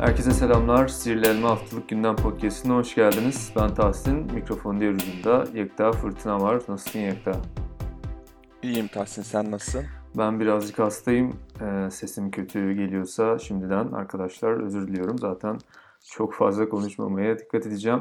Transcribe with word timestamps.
Herkese 0.00 0.30
selamlar. 0.30 0.88
Sihirli 0.88 1.26
Elma 1.26 1.50
Haftalık 1.50 1.88
Gündem 1.88 2.16
Podcast'ine 2.16 2.72
hoş 2.72 2.94
geldiniz. 2.94 3.52
Ben 3.56 3.74
Tahsin. 3.74 4.32
Mikrofon 4.32 4.80
diğer 4.80 4.92
ucunda 4.92 5.44
Yekta 5.54 5.92
Fırtına 5.92 6.40
var. 6.40 6.62
Nasılsın 6.68 6.98
Yekta? 6.98 7.32
İyiyim 8.62 8.88
Tahsin, 8.88 9.22
sen 9.22 9.50
nasılsın? 9.50 9.84
Ben 10.18 10.40
birazcık 10.40 10.78
hastayım. 10.78 11.36
Ee, 11.60 11.90
sesim 11.90 12.30
kötü 12.30 12.72
geliyorsa 12.72 13.38
şimdiden 13.38 13.92
arkadaşlar 13.92 14.64
özür 14.64 14.88
diliyorum. 14.88 15.18
Zaten 15.18 15.58
çok 16.10 16.34
fazla 16.34 16.68
konuşmamaya 16.68 17.38
dikkat 17.38 17.66
edeceğim. 17.66 18.00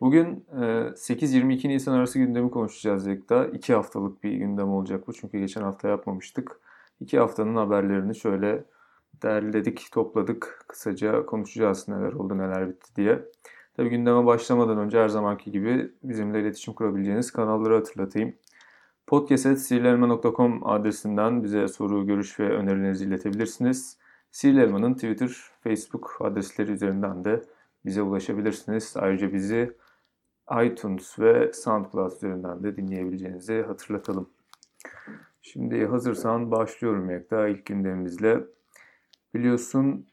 Bugün 0.00 0.46
e, 0.52 0.62
8-22 0.62 1.68
Nisan 1.68 1.92
arası 1.92 2.18
gündemi 2.18 2.50
konuşacağız 2.50 3.06
Yekta. 3.06 3.46
İki 3.46 3.74
haftalık 3.74 4.24
bir 4.24 4.32
gündem 4.32 4.68
olacak 4.68 5.06
bu. 5.06 5.12
Çünkü 5.12 5.38
geçen 5.38 5.62
hafta 5.62 5.88
yapmamıştık. 5.88 6.60
İki 7.00 7.18
haftanın 7.18 7.56
haberlerini 7.56 8.14
şöyle 8.16 8.64
derledik, 9.22 9.88
topladık. 9.92 10.64
Kısaca 10.68 11.26
konuşacağız 11.26 11.88
neler 11.88 12.12
oldu, 12.12 12.38
neler 12.38 12.68
bitti 12.68 12.96
diye. 12.96 13.22
Tabii 13.76 13.90
gündeme 13.90 14.26
başlamadan 14.26 14.78
önce 14.78 14.98
her 14.98 15.08
zamanki 15.08 15.50
gibi 15.52 15.92
bizimle 16.02 16.40
iletişim 16.40 16.74
kurabileceğiniz 16.74 17.30
kanalları 17.30 17.74
hatırlatayım. 17.74 18.34
podcast.sihirlelma.com 19.06 20.66
adresinden 20.66 21.44
bize 21.44 21.68
soru, 21.68 22.06
görüş 22.06 22.40
ve 22.40 22.48
önerilerinizi 22.48 23.04
iletebilirsiniz. 23.04 23.98
Sihirli 24.30 24.94
Twitter, 24.94 25.36
Facebook 25.60 26.16
adresleri 26.20 26.72
üzerinden 26.72 27.24
de 27.24 27.42
bize 27.84 28.02
ulaşabilirsiniz. 28.02 28.94
Ayrıca 28.96 29.32
bizi 29.32 29.72
iTunes 30.64 31.18
ve 31.18 31.52
SoundCloud 31.52 32.12
üzerinden 32.12 32.62
de 32.62 32.76
dinleyebileceğinizi 32.76 33.62
hatırlatalım. 33.62 34.30
Şimdi 35.42 35.86
hazırsan 35.86 36.50
başlıyorum 36.50 37.10
Yekta 37.10 37.48
ilk 37.48 37.66
gündemimizle. 37.66 38.44
Biliyorsun 39.36 40.06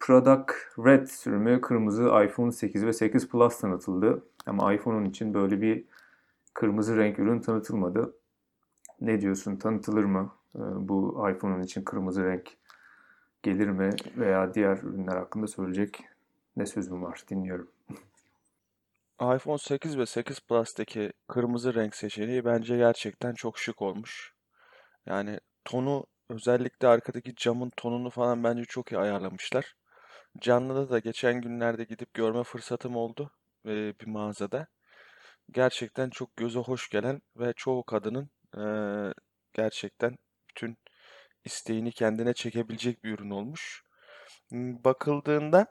Product 0.00 0.52
Red 0.78 1.06
sürümü 1.06 1.60
kırmızı 1.60 2.02
iPhone 2.24 2.52
8 2.52 2.86
ve 2.86 2.92
8 2.92 3.28
Plus 3.28 3.60
tanıtıldı. 3.60 4.24
Ama 4.46 4.74
iPhone'un 4.74 5.04
için 5.04 5.34
böyle 5.34 5.60
bir 5.60 5.84
kırmızı 6.54 6.96
renk 6.96 7.18
ürün 7.18 7.40
tanıtılmadı. 7.40 8.14
Ne 9.00 9.20
diyorsun? 9.20 9.56
Tanıtılır 9.56 10.04
mı? 10.04 10.32
Ee, 10.54 10.58
bu 10.60 11.28
iPhone'un 11.30 11.62
için 11.62 11.84
kırmızı 11.84 12.24
renk 12.24 12.56
gelir 13.42 13.68
mi? 13.68 13.90
Veya 14.16 14.54
diğer 14.54 14.78
ürünler 14.78 15.16
hakkında 15.16 15.46
söyleyecek 15.46 16.04
ne 16.56 16.66
sözüm 16.66 17.02
var? 17.02 17.24
Dinliyorum. 17.30 17.70
iPhone 19.20 19.58
8 19.58 19.98
ve 19.98 20.06
8 20.06 20.40
Plus'taki 20.40 21.12
kırmızı 21.28 21.74
renk 21.74 21.94
seçeneği 21.94 22.44
bence 22.44 22.76
gerçekten 22.76 23.34
çok 23.34 23.58
şık 23.58 23.82
olmuş. 23.82 24.34
Yani 25.06 25.40
tonu 25.64 26.06
özellikle 26.28 26.88
arkadaki 26.88 27.34
camın 27.36 27.70
tonunu 27.76 28.10
falan 28.10 28.44
bence 28.44 28.64
çok 28.64 28.92
iyi 28.92 28.98
ayarlamışlar. 28.98 29.74
Canlıda 30.40 30.90
da 30.90 30.98
geçen 30.98 31.40
günlerde 31.40 31.84
gidip 31.84 32.14
görme 32.14 32.42
fırsatım 32.44 32.96
oldu 32.96 33.30
e, 33.66 33.70
bir 34.00 34.06
mağazada. 34.06 34.66
Gerçekten 35.50 36.10
çok 36.10 36.36
göze 36.36 36.58
hoş 36.58 36.88
gelen 36.90 37.22
ve 37.36 37.52
çoğu 37.56 37.84
kadının 37.84 38.30
e, 38.58 38.64
gerçekten 39.54 40.18
bütün 40.50 40.78
isteğini 41.44 41.92
kendine 41.92 42.34
çekebilecek 42.34 43.04
bir 43.04 43.12
ürün 43.18 43.30
olmuş. 43.30 43.82
Bakıldığında 44.52 45.66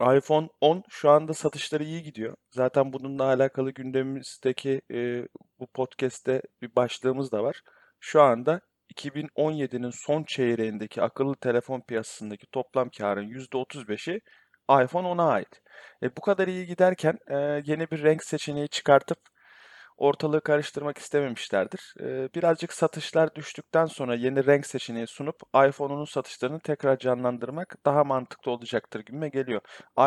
iPhone 0.00 0.48
10 0.60 0.82
şu 0.88 1.10
anda 1.10 1.34
satışları 1.34 1.84
iyi 1.84 2.02
gidiyor. 2.02 2.36
Zaten 2.50 2.92
bununla 2.92 3.24
alakalı 3.24 3.70
gündemimizdeki 3.70 4.82
e, 4.90 5.28
bu 5.60 5.66
podcast'te 5.66 6.42
bir 6.62 6.76
başlığımız 6.76 7.32
da 7.32 7.42
var. 7.42 7.62
Şu 8.00 8.22
anda 8.22 8.60
2017'nin 8.96 9.90
son 9.90 10.24
çeyreğindeki 10.24 11.02
akıllı 11.02 11.36
telefon 11.36 11.80
piyasasındaki 11.80 12.46
toplam 12.46 12.90
karın 12.98 13.28
%35'i 13.28 14.20
iPhone 14.84 15.08
10'a 15.08 15.28
ait. 15.28 15.62
E, 16.02 16.16
bu 16.16 16.20
kadar 16.20 16.48
iyi 16.48 16.66
giderken 16.66 17.18
e, 17.30 17.36
yeni 17.66 17.90
bir 17.90 18.02
renk 18.02 18.24
seçeneği 18.24 18.68
çıkartıp 18.68 19.18
ortalığı 19.96 20.40
karıştırmak 20.40 20.98
istememişlerdir. 20.98 21.94
E, 22.00 22.28
birazcık 22.34 22.72
satışlar 22.72 23.34
düştükten 23.34 23.86
sonra 23.86 24.14
yeni 24.14 24.46
renk 24.46 24.66
seçeneği 24.66 25.06
sunup 25.06 25.36
iPhone'un 25.68 26.04
satışlarını 26.04 26.60
tekrar 26.60 26.98
canlandırmak 26.98 27.76
daha 27.86 28.04
mantıklı 28.04 28.50
olacaktır 28.50 29.00
gibime 29.00 29.28
geliyor. 29.28 29.60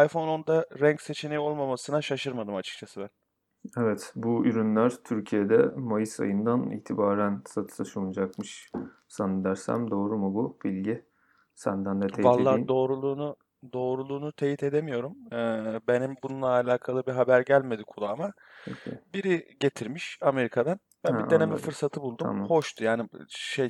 iPhone 0.05 0.31
10'da 0.31 0.65
renk 0.81 1.01
seçeneği 1.01 1.39
olmamasına 1.39 2.01
şaşırmadım 2.01 2.55
açıkçası 2.55 3.01
ben. 3.01 3.18
Evet, 3.77 4.13
bu 4.15 4.45
ürünler 4.45 4.93
Türkiye'de 5.03 5.57
Mayıs 5.75 6.19
ayından 6.19 6.71
itibaren 6.71 7.41
satışa 7.47 7.99
olacakmış 7.99 8.71
zannedersem. 9.07 9.91
Doğru 9.91 10.17
mu 10.17 10.33
bu 10.33 10.57
bilgi? 10.63 11.05
Senden 11.55 12.01
de 12.01 12.07
teyit 12.07 12.25
Vallahi 12.25 12.53
edeyim. 12.53 12.67
doğruluğunu 12.67 13.35
doğruluğunu 13.73 14.31
teyit 14.31 14.63
edemiyorum. 14.63 15.15
Ee, 15.33 15.79
benim 15.87 16.15
bununla 16.23 16.47
alakalı 16.47 17.05
bir 17.05 17.11
haber 17.11 17.41
gelmedi 17.41 17.83
kulağıma. 17.87 18.31
Peki. 18.65 18.99
Biri 19.13 19.57
getirmiş 19.59 20.17
Amerika'dan. 20.21 20.79
Ben 21.03 21.13
Ha, 21.13 21.25
bir 21.25 21.29
deneme 21.29 21.43
anladım. 21.43 21.65
fırsatı 21.65 22.01
buldum. 22.01 22.27
Tamam. 22.27 22.49
Hoştu. 22.49 22.83
Yani 22.83 23.09
şey 23.29 23.69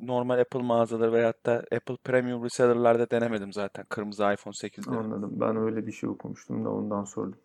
normal 0.00 0.38
Apple 0.38 0.62
mağazaları 0.62 1.12
veyahut 1.12 1.46
da 1.46 1.52
Apple 1.52 1.96
Premium 2.04 2.44
reseller'larda 2.44 3.10
denemedim 3.10 3.52
zaten 3.52 3.84
kırmızı 3.88 4.22
iPhone 4.22 4.54
8'leri. 4.54 4.96
Anladım. 4.96 5.30
Ben 5.32 5.56
öyle 5.56 5.86
bir 5.86 5.92
şey 5.92 6.10
okumuştum 6.10 6.64
da 6.64 6.70
ondan 6.70 7.04
sordum. 7.04 7.38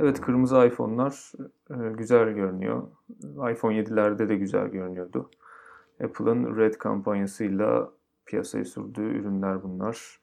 Evet, 0.00 0.20
kırmızı 0.20 0.66
iPhone'lar 0.66 1.32
e, 1.70 1.92
güzel 1.92 2.30
görünüyor. 2.30 2.82
iPhone 3.52 3.80
7'lerde 3.80 4.28
de 4.28 4.36
güzel 4.36 4.68
görünüyordu. 4.68 5.30
Apple'ın 6.04 6.56
Red 6.56 6.74
kampanyasıyla 6.74 7.90
piyasaya 8.26 8.64
sürdüğü 8.64 9.18
ürünler 9.20 9.62
bunlar. 9.62 10.20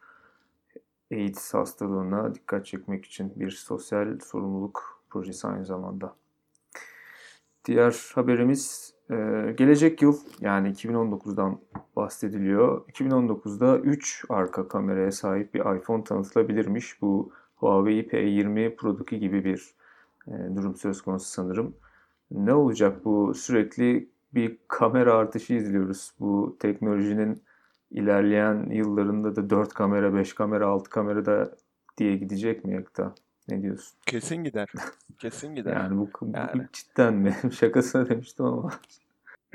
AIDS 1.11 1.53
hastalığına 1.53 2.35
dikkat 2.35 2.65
çekmek 2.65 3.05
için 3.05 3.33
bir 3.35 3.49
sosyal 3.49 4.19
sorumluluk 4.19 5.03
projesi 5.09 5.47
aynı 5.47 5.65
zamanda. 5.65 6.15
Diğer 7.65 8.11
haberimiz 8.15 8.93
e, 9.09 9.15
gelecek 9.57 10.01
yıl 10.01 10.17
yani 10.39 10.69
2019'dan 10.69 11.59
bahsediliyor. 11.95 12.87
2019'da 12.87 13.77
3 13.77 14.25
arka 14.29 14.67
kameraya 14.67 15.11
sahip 15.11 15.53
bir 15.53 15.77
iPhone 15.77 16.03
tanıtılabilirmiş. 16.03 17.01
Bu 17.01 17.31
Huawei 17.63 18.07
P20 18.07 18.75
Pro'daki 18.75 19.19
gibi 19.19 19.45
bir 19.45 19.73
e, 20.27 20.31
durum 20.55 20.75
söz 20.75 21.01
konusu 21.01 21.25
sanırım. 21.25 21.75
Ne 22.31 22.53
olacak 22.53 23.05
bu? 23.05 23.33
Sürekli 23.33 24.09
bir 24.33 24.57
kamera 24.67 25.13
artışı 25.13 25.53
izliyoruz. 25.53 26.11
Bu 26.19 26.57
teknolojinin 26.59 27.43
ilerleyen 27.91 28.69
yıllarında 28.69 29.35
da 29.35 29.49
4 29.49 29.73
kamera, 29.73 30.13
5 30.13 30.33
kamera, 30.33 30.67
6 30.67 30.89
kamera 30.89 31.25
da 31.25 31.55
diye 31.97 32.15
gidecek 32.17 32.65
mi 32.65 32.73
Yakta? 32.73 33.15
Ne 33.49 33.61
diyorsun? 33.61 33.97
Kesin 34.05 34.43
gider. 34.43 34.69
Kesin 35.19 35.55
gider. 35.55 35.73
Yani 35.73 35.97
bu, 35.97 36.09
bu 36.21 36.31
Yani. 36.37 36.67
cidden 36.73 37.13
mi? 37.13 37.37
Şakasına 37.59 38.09
demiştim 38.09 38.45
ama. 38.45 38.71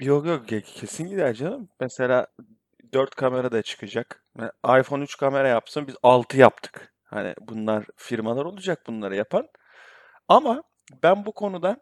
Yok 0.00 0.26
yok 0.26 0.48
ke- 0.48 0.62
kesin 0.62 1.08
gider 1.08 1.34
canım. 1.34 1.68
Mesela 1.80 2.26
4 2.92 3.14
kamera 3.14 3.52
da 3.52 3.62
çıkacak. 3.62 4.24
Yani 4.38 4.80
iPhone 4.80 5.02
3 5.02 5.16
kamera 5.16 5.48
yapsın 5.48 5.86
biz 5.86 5.94
6 6.02 6.36
yaptık. 6.38 6.92
Hani 7.10 7.34
bunlar 7.40 7.86
firmalar 7.96 8.44
olacak 8.44 8.86
bunları 8.86 9.16
yapan. 9.16 9.48
Ama 10.28 10.62
ben 11.02 11.26
bu 11.26 11.32
konuda 11.32 11.76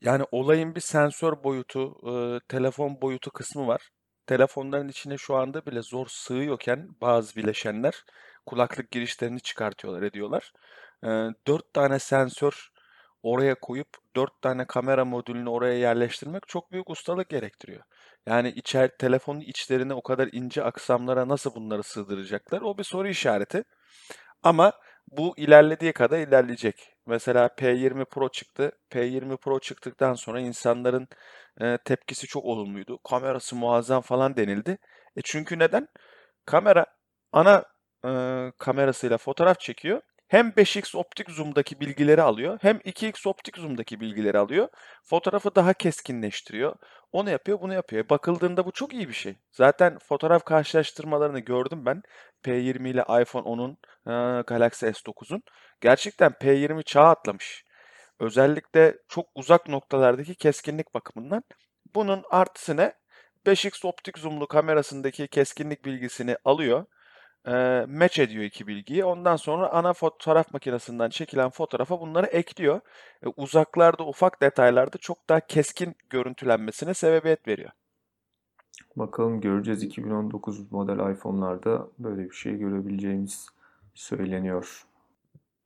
yani 0.00 0.24
olayın 0.32 0.74
bir 0.74 0.80
sensör 0.80 1.44
boyutu, 1.44 1.94
e, 2.10 2.40
telefon 2.48 3.00
boyutu 3.02 3.30
kısmı 3.30 3.66
var. 3.66 3.90
Telefonların 4.26 4.88
içine 4.88 5.18
şu 5.18 5.36
anda 5.36 5.66
bile 5.66 5.82
zor 5.82 6.06
sığıyorken 6.06 6.88
bazı 7.00 7.36
bileşenler 7.36 8.04
kulaklık 8.46 8.90
girişlerini 8.90 9.40
çıkartıyorlar, 9.40 10.02
ediyorlar. 10.02 10.52
E, 11.04 11.08
4 11.46 11.74
tane 11.74 11.98
sensör 11.98 12.70
oraya 13.22 13.54
koyup 13.54 13.88
4 14.16 14.42
tane 14.42 14.66
kamera 14.66 15.04
modülünü 15.04 15.48
oraya 15.48 15.78
yerleştirmek 15.78 16.48
çok 16.48 16.72
büyük 16.72 16.90
ustalık 16.90 17.28
gerektiriyor. 17.28 17.82
Yani 18.26 18.48
içer 18.48 18.90
telefonun 18.98 19.40
içlerine 19.40 19.94
o 19.94 20.02
kadar 20.02 20.28
ince 20.32 20.64
aksamlara 20.64 21.28
nasıl 21.28 21.54
bunları 21.54 21.82
sığdıracaklar? 21.82 22.62
O 22.62 22.78
bir 22.78 22.84
soru 22.84 23.08
işareti. 23.08 23.64
Ama 24.42 24.72
bu 25.08 25.34
ilerlediği 25.36 25.92
kadar 25.92 26.18
ilerleyecek. 26.18 26.94
Mesela 27.06 27.46
P20 27.46 28.04
Pro 28.04 28.28
çıktı. 28.28 28.72
P20 28.90 29.36
Pro 29.36 29.60
çıktıktan 29.60 30.14
sonra 30.14 30.40
insanların 30.40 31.08
e, 31.60 31.78
tepkisi 31.84 32.26
çok 32.26 32.44
olumluydu. 32.44 32.98
Kamerası 33.10 33.56
muazzam 33.56 34.02
falan 34.02 34.36
denildi. 34.36 34.78
E 35.16 35.20
çünkü 35.24 35.58
neden? 35.58 35.88
Kamera 36.46 36.86
ana 37.32 37.64
e, 38.06 38.10
kamerasıyla 38.58 39.18
fotoğraf 39.18 39.60
çekiyor. 39.60 40.00
Hem 40.28 40.48
5x 40.56 40.96
optik 40.96 41.30
zoom'daki 41.30 41.80
bilgileri 41.80 42.22
alıyor, 42.22 42.58
hem 42.62 42.76
2x 42.76 43.28
optik 43.28 43.56
zoom'daki 43.56 44.00
bilgileri 44.00 44.38
alıyor. 44.38 44.68
Fotoğrafı 45.04 45.54
daha 45.54 45.72
keskinleştiriyor. 45.72 46.76
Onu 47.14 47.30
yapıyor, 47.30 47.60
bunu 47.60 47.74
yapıyor. 47.74 48.08
Bakıldığında 48.08 48.66
bu 48.66 48.72
çok 48.72 48.92
iyi 48.94 49.08
bir 49.08 49.14
şey. 49.14 49.36
Zaten 49.52 49.98
fotoğraf 49.98 50.44
karşılaştırmalarını 50.44 51.38
gördüm 51.38 51.86
ben. 51.86 52.02
P20 52.44 52.88
ile 52.88 53.00
iPhone 53.22 53.48
10'un, 53.48 53.78
e, 54.06 54.42
Galaxy 54.42 54.86
S9'un. 54.86 55.42
Gerçekten 55.80 56.32
P20 56.32 56.82
çağ 56.84 57.02
atlamış. 57.04 57.64
Özellikle 58.20 58.94
çok 59.08 59.26
uzak 59.34 59.68
noktalardaki 59.68 60.34
keskinlik 60.34 60.94
bakımından. 60.94 61.44
Bunun 61.94 62.22
artısı 62.30 62.76
ne? 62.76 62.92
5x 63.46 63.86
optik 63.86 64.18
zoom'lu 64.18 64.46
kamerasındaki 64.48 65.28
keskinlik 65.28 65.84
bilgisini 65.84 66.36
alıyor. 66.44 66.86
E, 67.46 67.86
match 67.88 68.18
ediyor 68.18 68.44
iki 68.44 68.66
bilgiyi. 68.66 69.04
Ondan 69.04 69.36
sonra 69.36 69.68
ana 69.72 69.92
fotoğraf 69.92 70.52
makinesinden 70.52 71.10
çekilen 71.10 71.50
fotoğrafa 71.50 72.00
bunları 72.00 72.26
ekliyor. 72.26 72.80
E, 73.22 73.28
uzaklarda 73.36 74.06
ufak 74.06 74.42
detaylarda 74.42 74.98
çok 74.98 75.28
daha 75.28 75.40
keskin 75.40 75.96
görüntülenmesine 76.10 76.94
sebebiyet 76.94 77.48
veriyor. 77.48 77.70
Bakalım 78.96 79.40
göreceğiz 79.40 79.82
2019 79.82 80.72
model 80.72 81.12
iPhone'larda 81.12 81.88
böyle 81.98 82.24
bir 82.24 82.34
şey 82.34 82.56
görebileceğimiz 82.56 83.46
söyleniyor. 83.94 84.84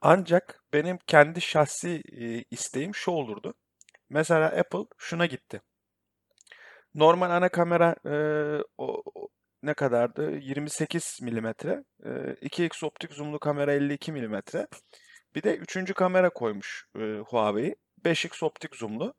Ancak 0.01 0.63
benim 0.73 0.99
kendi 1.07 1.41
şahsi 1.41 2.03
e, 2.13 2.45
isteğim 2.51 2.95
şu 2.95 3.11
olurdu. 3.11 3.55
Mesela 4.11 4.47
Apple 4.47 4.87
şuna 4.99 5.27
gitti. 5.27 5.61
Normal 6.95 7.31
ana 7.31 7.49
kamera 7.49 7.97
e, 8.07 8.15
o, 8.79 9.03
o- 9.15 9.29
ne 9.63 9.75
kadardı? 9.75 10.31
28 10.39 11.19
milimetre. 11.23 11.85
E, 12.05 12.09
2x 12.43 12.87
optik 12.87 13.13
zoomlu 13.13 13.39
kamera 13.39 13.73
52 13.73 14.13
milimetre. 14.13 14.67
Bir 15.35 15.43
de 15.43 15.57
üçüncü 15.57 15.95
kamera 15.95 16.31
koymuş 16.31 16.87
e, 16.99 17.19
Huawei. 17.27 17.75
5x 18.05 18.45
optik 18.45 18.77
zoomlu. 18.77 19.15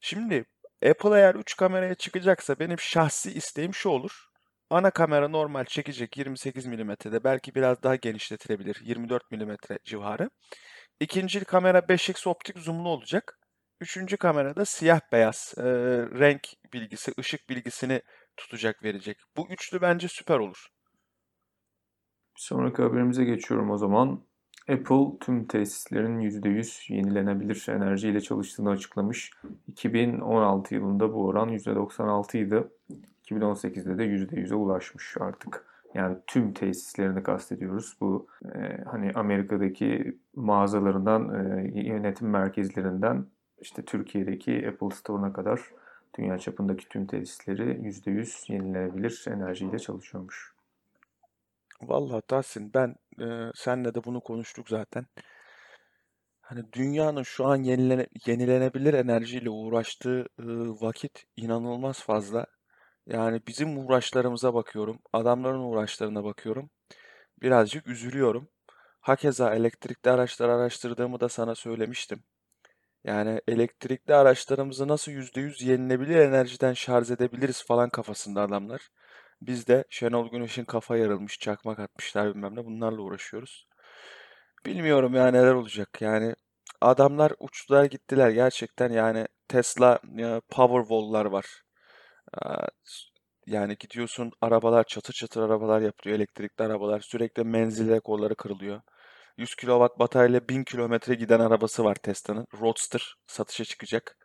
Şimdi 0.00 0.44
Apple 0.90 1.18
eğer 1.18 1.34
3 1.34 1.56
kameraya 1.56 1.94
çıkacaksa 1.94 2.58
benim 2.58 2.80
şahsi 2.80 3.32
isteğim 3.32 3.74
şu 3.74 3.88
olur. 3.88 4.26
Ana 4.70 4.90
kamera 4.90 5.28
normal 5.28 5.64
çekecek 5.64 6.16
28 6.16 6.66
milimetrede 6.66 7.24
belki 7.24 7.54
biraz 7.54 7.82
daha 7.82 7.96
genişletilebilir 7.96 8.80
24 8.84 9.30
milimetre 9.30 9.78
civarı. 9.84 10.30
İkinci 11.00 11.44
kamera 11.44 11.78
5x 11.78 12.28
optik 12.28 12.58
zoomlu 12.58 12.88
olacak. 12.88 13.38
Üçüncü 13.80 14.16
kamerada 14.16 14.64
siyah 14.64 15.00
beyaz 15.12 15.54
e, 15.58 15.62
renk 16.18 16.48
bilgisi, 16.72 17.12
ışık 17.18 17.48
bilgisini 17.48 18.02
tutacak 18.36 18.82
verecek. 18.82 19.18
Bu 19.36 19.48
üçlü 19.50 19.80
bence 19.80 20.08
süper 20.08 20.38
olur. 20.38 20.66
Bir 22.36 22.40
sonraki 22.40 22.82
haberimize 22.82 23.24
geçiyorum 23.24 23.70
o 23.70 23.76
zaman. 23.76 24.22
Apple 24.68 25.18
tüm 25.20 25.46
tesislerin 25.46 26.20
%100 26.20 26.92
yenilenebilir 26.92 27.66
enerjiyle 27.68 28.20
çalıştığını 28.20 28.70
açıklamış. 28.70 29.30
2016 29.68 30.74
yılında 30.74 31.12
bu 31.12 31.26
oran 31.26 31.48
%96 31.48 32.38
idi. 32.38 32.64
2018'de 33.24 33.98
de 33.98 34.04
%100'e 34.04 34.54
ulaşmış 34.54 35.16
artık. 35.20 35.66
Yani 35.94 36.16
tüm 36.26 36.52
tesislerini 36.52 37.22
kastediyoruz. 37.22 37.96
Bu 38.00 38.26
e, 38.54 38.84
hani 38.84 39.12
Amerika'daki 39.14 40.18
mağazalarından, 40.34 41.34
e, 41.34 41.80
yönetim 41.80 42.30
merkezlerinden 42.30 43.26
işte 43.60 43.84
Türkiye'deki 43.84 44.68
Apple 44.68 44.96
Store'una 44.96 45.32
kadar 45.32 45.60
dünya 46.18 46.38
çapındaki 46.38 46.88
tüm 46.88 47.06
tesisleri 47.06 47.62
%100 47.62 48.52
yenilenebilir 48.52 49.24
enerjiyle 49.28 49.78
çalışıyormuş. 49.78 50.54
Vallahi 51.82 52.22
Tahsin 52.28 52.74
ben 52.74 52.94
e, 53.20 53.50
senle 53.54 53.94
de 53.94 54.04
bunu 54.04 54.20
konuştuk 54.20 54.68
zaten. 54.68 55.06
Hani 56.40 56.72
dünyanın 56.72 57.22
şu 57.22 57.46
an 57.46 57.62
yenilene- 57.62 58.08
yenilenebilir 58.26 58.94
enerjiyle 58.94 59.50
uğraştığı 59.50 60.20
e, 60.38 60.44
vakit 60.80 61.24
inanılmaz 61.36 62.00
fazla. 62.00 62.46
Yani 63.06 63.40
bizim 63.46 63.78
uğraşlarımıza 63.78 64.54
bakıyorum, 64.54 64.98
adamların 65.12 65.60
uğraşlarına 65.60 66.24
bakıyorum. 66.24 66.70
Birazcık 67.42 67.86
üzülüyorum. 67.88 68.48
Hakeza 69.00 69.54
elektrikli 69.54 70.10
araçlar 70.10 70.48
araştırdığımı 70.48 71.20
da 71.20 71.28
sana 71.28 71.54
söylemiştim. 71.54 72.22
Yani 73.06 73.40
elektrikli 73.48 74.14
araçlarımızı 74.14 74.88
nasıl 74.88 75.12
%100 75.12 75.64
yenilebilir 75.64 76.16
enerjiden 76.16 76.72
şarj 76.72 77.10
edebiliriz 77.10 77.64
falan 77.66 77.90
kafasında 77.90 78.42
adamlar. 78.42 78.88
Biz 79.42 79.66
de 79.68 79.84
Şenol 79.90 80.30
Güneş'in 80.30 80.64
kafa 80.64 80.96
yarılmış, 80.96 81.38
çakmak 81.38 81.78
atmışlar 81.78 82.34
bilmem 82.34 82.56
ne 82.56 82.64
bunlarla 82.64 83.02
uğraşıyoruz. 83.02 83.66
Bilmiyorum 84.66 85.14
ya 85.14 85.28
neler 85.28 85.54
olacak 85.54 86.02
yani. 86.02 86.34
Adamlar 86.80 87.32
uçtular 87.40 87.84
gittiler 87.84 88.30
gerçekten 88.30 88.92
yani 88.92 89.26
Tesla 89.48 90.00
ya, 90.16 90.40
Powerwall'lar 90.50 91.24
var. 91.26 91.46
Yani 93.46 93.76
gidiyorsun 93.80 94.32
arabalar 94.40 94.84
çatır 94.84 95.12
çatır 95.14 95.42
arabalar 95.42 95.80
yapılıyor 95.80 96.16
elektrikli 96.18 96.62
arabalar 96.62 97.00
sürekli 97.00 97.44
menzil 97.44 97.90
rekorları 97.90 98.34
kırılıyor. 98.34 98.80
100 99.36 99.54
kilowatt 99.54 99.98
bataryayla 99.98 100.48
1000 100.48 100.64
kilometre 100.64 101.14
giden 101.14 101.40
arabası 101.40 101.84
var 101.84 101.94
Tesla'nın. 101.94 102.46
Roadster 102.60 103.14
satışa 103.26 103.64
çıkacak. 103.64 104.16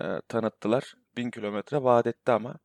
Ee, 0.00 0.04
tanıttılar. 0.28 0.94
1000 1.16 1.30
kilometre 1.30 1.82
vaat 1.82 2.06
etti 2.06 2.32
ama. 2.32 2.56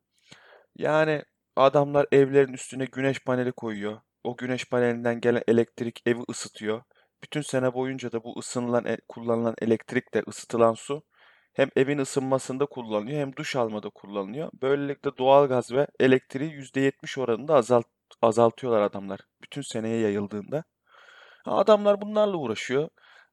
Yani 0.76 1.22
adamlar 1.56 2.06
evlerin 2.12 2.52
üstüne 2.52 2.84
güneş 2.84 3.24
paneli 3.24 3.52
koyuyor. 3.52 4.00
O 4.24 4.36
güneş 4.36 4.68
panelinden 4.68 5.20
gelen 5.20 5.42
elektrik 5.48 6.02
evi 6.06 6.20
ısıtıyor. 6.30 6.82
Bütün 7.22 7.40
sene 7.40 7.74
boyunca 7.74 8.12
da 8.12 8.24
bu 8.24 8.38
ısınılan, 8.38 8.84
e- 8.84 8.98
kullanılan 9.08 9.54
elektrik 9.62 10.14
de 10.14 10.22
ısıtılan 10.28 10.74
su 10.74 11.02
hem 11.52 11.68
evin 11.76 11.98
ısınmasında 11.98 12.66
kullanılıyor 12.66 13.20
hem 13.20 13.36
duş 13.36 13.56
almada 13.56 13.90
kullanılıyor. 13.90 14.50
Böylelikle 14.62 15.10
doğalgaz 15.18 15.72
ve 15.72 15.86
elektriği 16.00 16.52
%70 16.52 17.18
oranında 17.18 17.54
azalt 17.54 17.86
azaltıyorlar 18.22 18.82
adamlar. 18.82 19.20
Bütün 19.42 19.62
seneye 19.62 20.00
yayıldığında. 20.00 20.64
Adamlar 21.46 22.00
bunlarla 22.00 22.36
uğraşıyor. 22.36 22.88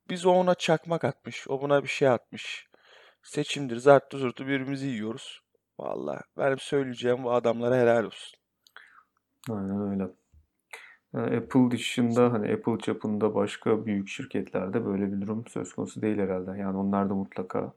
Biz 0.10 0.26
o 0.26 0.32
ona 0.32 0.56
çakmak 0.56 1.04
atmış, 1.04 1.48
o 1.50 1.62
buna 1.62 1.84
bir 1.84 1.88
şey 1.88 2.08
atmış. 2.08 2.68
Seçimdir, 3.24 3.78
zarttı 3.78 4.18
zurttu 4.18 4.44
birbirimizi 4.48 4.88
yiyoruz. 4.88 5.42
Vallahi 5.80 6.22
benim 6.38 6.60
söyleyeceğim 6.60 7.24
bu 7.24 7.32
adamlara 7.32 7.78
helal 7.78 8.04
olsun. 8.04 8.40
Aynen 9.50 9.92
öyle. 9.92 10.10
Yani 11.14 11.38
Apple 11.38 11.72
dışında 11.72 12.34
hani 12.34 12.54
Apple 12.54 12.78
çapında 12.78 13.36
başka 13.36 13.86
büyük 13.86 14.08
şirketlerde 14.08 14.86
böyle 14.86 15.12
bir 15.12 15.22
durum 15.22 15.48
söz 15.48 15.74
konusu 15.74 16.02
değil 16.02 16.18
herhalde. 16.18 16.60
Yani 16.60 16.78
onlar 16.78 17.10
da 17.10 17.14
mutlaka 17.16 17.74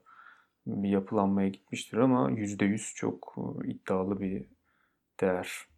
bir 0.67 0.89
yapılanmaya 0.89 1.47
gitmiştir 1.49 1.97
ama 1.97 2.31
%100 2.31 2.93
çok 2.95 3.35
e, 3.37 3.67
iddialı 3.67 4.19
bir 4.19 4.45
değer. 5.21 5.72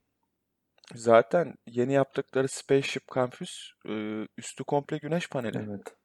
Zaten 0.94 1.54
yeni 1.68 1.94
yaptıkları 1.94 2.48
Spaceship 2.48 3.04
Campus 3.16 3.72
e, 3.90 4.26
üstü 4.38 4.64
komple 4.64 4.98
güneş 4.98 5.30
paneli. 5.30 5.58
Evet. 5.58 5.96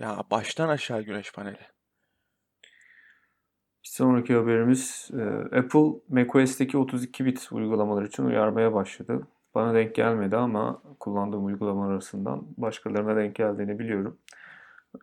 Ya 0.00 0.24
baştan 0.30 0.68
aşağı 0.68 1.02
güneş 1.02 1.32
paneli. 1.32 1.58
Bir 3.84 3.88
sonraki 3.88 4.34
haberimiz 4.34 5.10
e, 5.12 5.22
Apple 5.58 6.00
macOS'teki 6.08 6.78
32 6.78 7.24
bit 7.24 7.48
uygulamalar 7.52 8.02
için 8.02 8.24
uyarmaya 8.24 8.74
başladı. 8.74 9.26
Bana 9.54 9.74
denk 9.74 9.94
gelmedi 9.94 10.36
ama 10.36 10.82
kullandığım 11.00 11.44
uygulamalar 11.44 11.92
arasından 11.92 12.46
başkalarına 12.56 13.16
denk 13.16 13.34
geldiğini 13.34 13.78
biliyorum. 13.78 14.18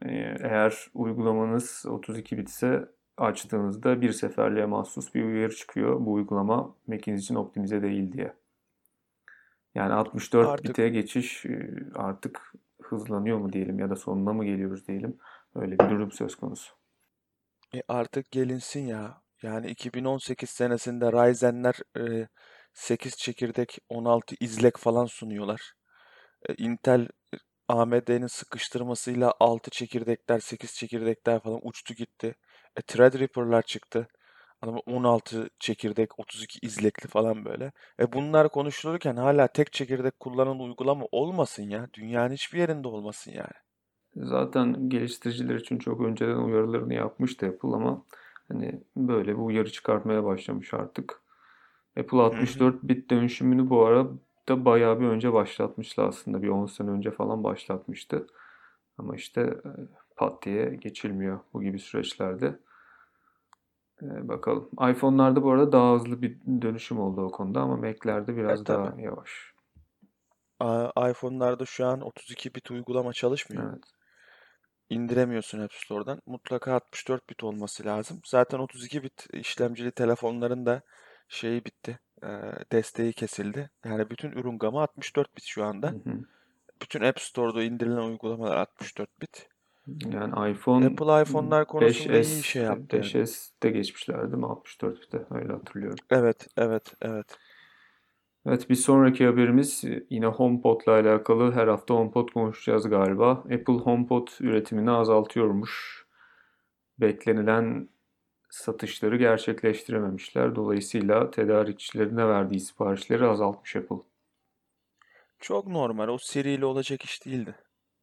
E, 0.01 0.09
Eğer 0.43 0.87
uygulamanız 0.93 1.85
32 1.87 2.37
bit 2.37 2.49
ise 2.49 2.89
açtığınızda 3.17 4.01
bir 4.01 4.11
seferliğe 4.11 4.65
mahsus 4.65 5.15
bir 5.15 5.23
uyarı 5.23 5.55
çıkıyor. 5.55 6.05
Bu 6.05 6.13
uygulama 6.13 6.75
Mac'iniz 6.87 7.23
için 7.23 7.35
optimize 7.35 7.81
değil 7.81 8.11
diye. 8.11 8.33
Yani 9.75 9.93
64 9.93 10.47
Artık 10.47 10.65
bite 10.69 10.89
geçiş 10.89 11.45
artık 11.95 12.53
hızlanıyor 12.81 13.37
mu 13.37 13.53
diyelim 13.53 13.79
ya 13.79 13.89
da 13.89 13.95
sonuna 13.95 14.33
mı 14.33 14.45
geliyoruz 14.45 14.87
diyelim. 14.87 15.17
Öyle 15.55 15.79
bir 15.79 15.89
durum 15.89 16.11
söz 16.11 16.35
konusu. 16.35 16.73
e, 17.75 17.81
artık 17.87 18.31
gelinsin 18.31 18.87
ya. 18.87 19.21
Yani 19.41 19.67
2018 19.69 20.49
senesinde 20.49 21.11
Ryzen'ler 21.11 21.75
e, 21.97 22.27
8 22.73 23.17
çekirdek 23.17 23.77
16 23.89 24.35
izlek 24.39 24.77
falan 24.77 25.05
sunuyorlar. 25.05 25.73
E, 26.49 26.55
Intel 26.55 27.01
e, 27.33 27.37
AMD'nin 27.67 28.27
sıkıştırmasıyla 28.27 29.33
6 29.39 29.69
çekirdekler, 29.71 30.39
8 30.39 30.73
çekirdekler 30.75 31.39
falan 31.43 31.59
uçtu 31.63 31.93
gitti. 31.93 32.35
E, 32.77 32.81
Threadripper'lar 32.81 33.61
çıktı. 33.61 34.07
Ama 34.61 34.79
16 34.85 35.49
çekirdek, 35.59 36.19
32 36.19 36.59
izlekli 36.61 37.07
falan 37.07 37.45
böyle. 37.45 37.71
E 37.99 38.13
bunlar 38.13 38.49
konuşulurken 38.49 39.15
hala 39.15 39.47
tek 39.47 39.73
çekirdek 39.73 40.19
kullanan 40.19 40.59
uygulama 40.59 41.05
olmasın 41.11 41.63
ya. 41.63 41.89
Dünyanın 41.93 42.33
hiçbir 42.33 42.59
yerinde 42.59 42.87
olmasın 42.87 43.31
yani. 43.31 43.53
Zaten 44.15 44.89
geliştiriciler 44.89 45.55
için 45.55 45.77
çok 45.77 46.01
önceden 46.01 46.37
uyarılarını 46.37 46.93
yapmıştı 46.93 47.45
Apple 47.45 47.69
ama 47.69 48.03
hani 48.47 48.81
böyle 48.97 49.31
bir 49.31 49.41
uyarı 49.41 49.71
çıkartmaya 49.71 50.23
başlamış 50.23 50.73
artık. 50.73 51.21
Apple 51.99 52.17
Hı 52.17 52.21
hı. 52.21 52.23
64 52.23 52.83
bit 52.83 53.09
dönüşümünü 53.09 53.69
bu 53.69 53.85
arada 53.85 54.65
bayağı 54.65 54.99
bir 54.99 55.05
önce 55.05 55.33
başlatmıştı 55.33 56.03
aslında. 56.03 56.41
Bir 56.43 56.49
10 56.49 56.65
sene 56.65 56.89
önce 56.89 57.11
falan 57.11 57.43
başlatmıştı. 57.43 58.27
Ama 58.97 59.15
işte 59.15 59.41
e, 59.41 59.69
pat 60.15 60.45
diye 60.45 60.75
geçilmiyor 60.75 61.39
bu 61.53 61.63
gibi 61.63 61.79
süreçlerde. 61.79 62.59
E, 64.01 64.27
bakalım. 64.27 64.69
iPhone'larda 64.91 65.43
bu 65.43 65.51
arada 65.51 65.71
daha 65.71 65.93
hızlı 65.95 66.21
bir 66.21 66.37
dönüşüm 66.61 66.99
oldu 66.99 67.21
o 67.21 67.31
konuda 67.31 67.61
ama 67.61 67.77
Mac'lerde 67.77 68.31
E 68.31 68.35
biraz 68.37 68.63
tabii. 68.63 68.87
daha 68.87 69.01
yavaş. 69.01 69.29
A- 70.59 71.09
iPhone'larda 71.09 71.65
şu 71.65 71.85
an 71.85 72.01
32 72.01 72.55
bit 72.55 72.71
uygulama 72.71 73.13
çalışmıyor. 73.13 73.71
Evet. 73.73 73.83
İndiremiyorsun 74.89 75.59
App 75.59 75.73
Store'dan. 75.73 76.21
Mutlaka 76.25 76.73
64 76.73 77.29
bit 77.29 77.43
olması 77.43 77.85
lazım. 77.85 78.21
Zaten 78.25 78.59
32 78.59 79.03
bit 79.03 79.27
işlemcili 79.33 79.91
telefonların 79.91 80.65
da 80.65 80.81
şeyi 81.27 81.65
bitti. 81.65 81.99
e, 82.23 82.27
desteği 82.71 83.13
kesildi. 83.13 83.69
Yani 83.85 84.09
bütün 84.09 84.31
ürün 84.31 84.57
gamı 84.57 84.81
64 84.81 85.37
bit 85.37 85.43
şu 85.45 85.65
anda. 85.65 85.87
Hı 85.91 85.95
hı. 85.95 86.19
Bütün 86.81 87.01
App 87.01 87.19
Store'da 87.21 87.63
indirilen 87.63 88.01
uygulamalar 88.01 88.55
64 88.57 89.21
bit. 89.21 89.49
Yani 89.87 90.51
iPhone 90.51 90.85
Apple 90.85 91.21
iPhone'lar 91.21 91.67
konusunda 91.67 92.13
iyi 92.13 92.23
5S, 92.23 92.43
şey 92.43 92.63
yaptı. 92.63 92.95
yani. 92.95 93.05
5S'te 93.05 93.69
geçmişler 93.69 94.21
değil 94.21 94.43
mi? 94.43 94.45
64 94.45 95.01
bite 95.01 95.25
öyle 95.31 95.53
hatırlıyorum. 95.53 95.97
Evet, 96.09 96.47
evet, 96.57 96.93
evet. 97.01 97.37
Evet 98.45 98.69
bir 98.69 98.75
sonraki 98.75 99.25
haberimiz 99.25 99.83
yine 100.09 100.25
HomePod'la 100.25 100.91
alakalı. 100.91 101.51
Her 101.51 101.67
hafta 101.67 101.93
HomePod 101.93 102.29
konuşacağız 102.29 102.89
galiba. 102.89 103.31
Apple 103.31 103.73
HomePod 103.73 104.27
üretimini 104.39 104.91
azaltıyormuş. 104.91 106.05
Beklenilen 106.99 107.89
satışları 108.49 109.17
gerçekleştirememişler. 109.17 110.55
Dolayısıyla 110.55 111.31
tedarikçilerine 111.31 112.27
verdiği 112.27 112.59
siparişleri 112.59 113.25
azaltmış 113.25 113.75
Apple. 113.75 113.95
Çok 115.39 115.67
normal. 115.67 116.07
O 116.07 116.17
Siri 116.17 116.51
ile 116.51 116.65
olacak 116.65 117.01
iş 117.01 117.25
değildi. 117.25 117.55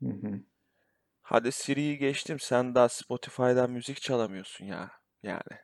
Hı 0.03 0.09
hı. 0.09 0.41
Hadi 1.25 1.53
Siri'yi 1.53 1.99
geçtim. 1.99 2.41
Sen 2.41 2.75
daha 2.75 2.89
Spotify'dan 2.89 3.71
müzik 3.71 4.01
çalamıyorsun 4.01 4.65
ya. 4.65 4.91
Yani. 5.23 5.59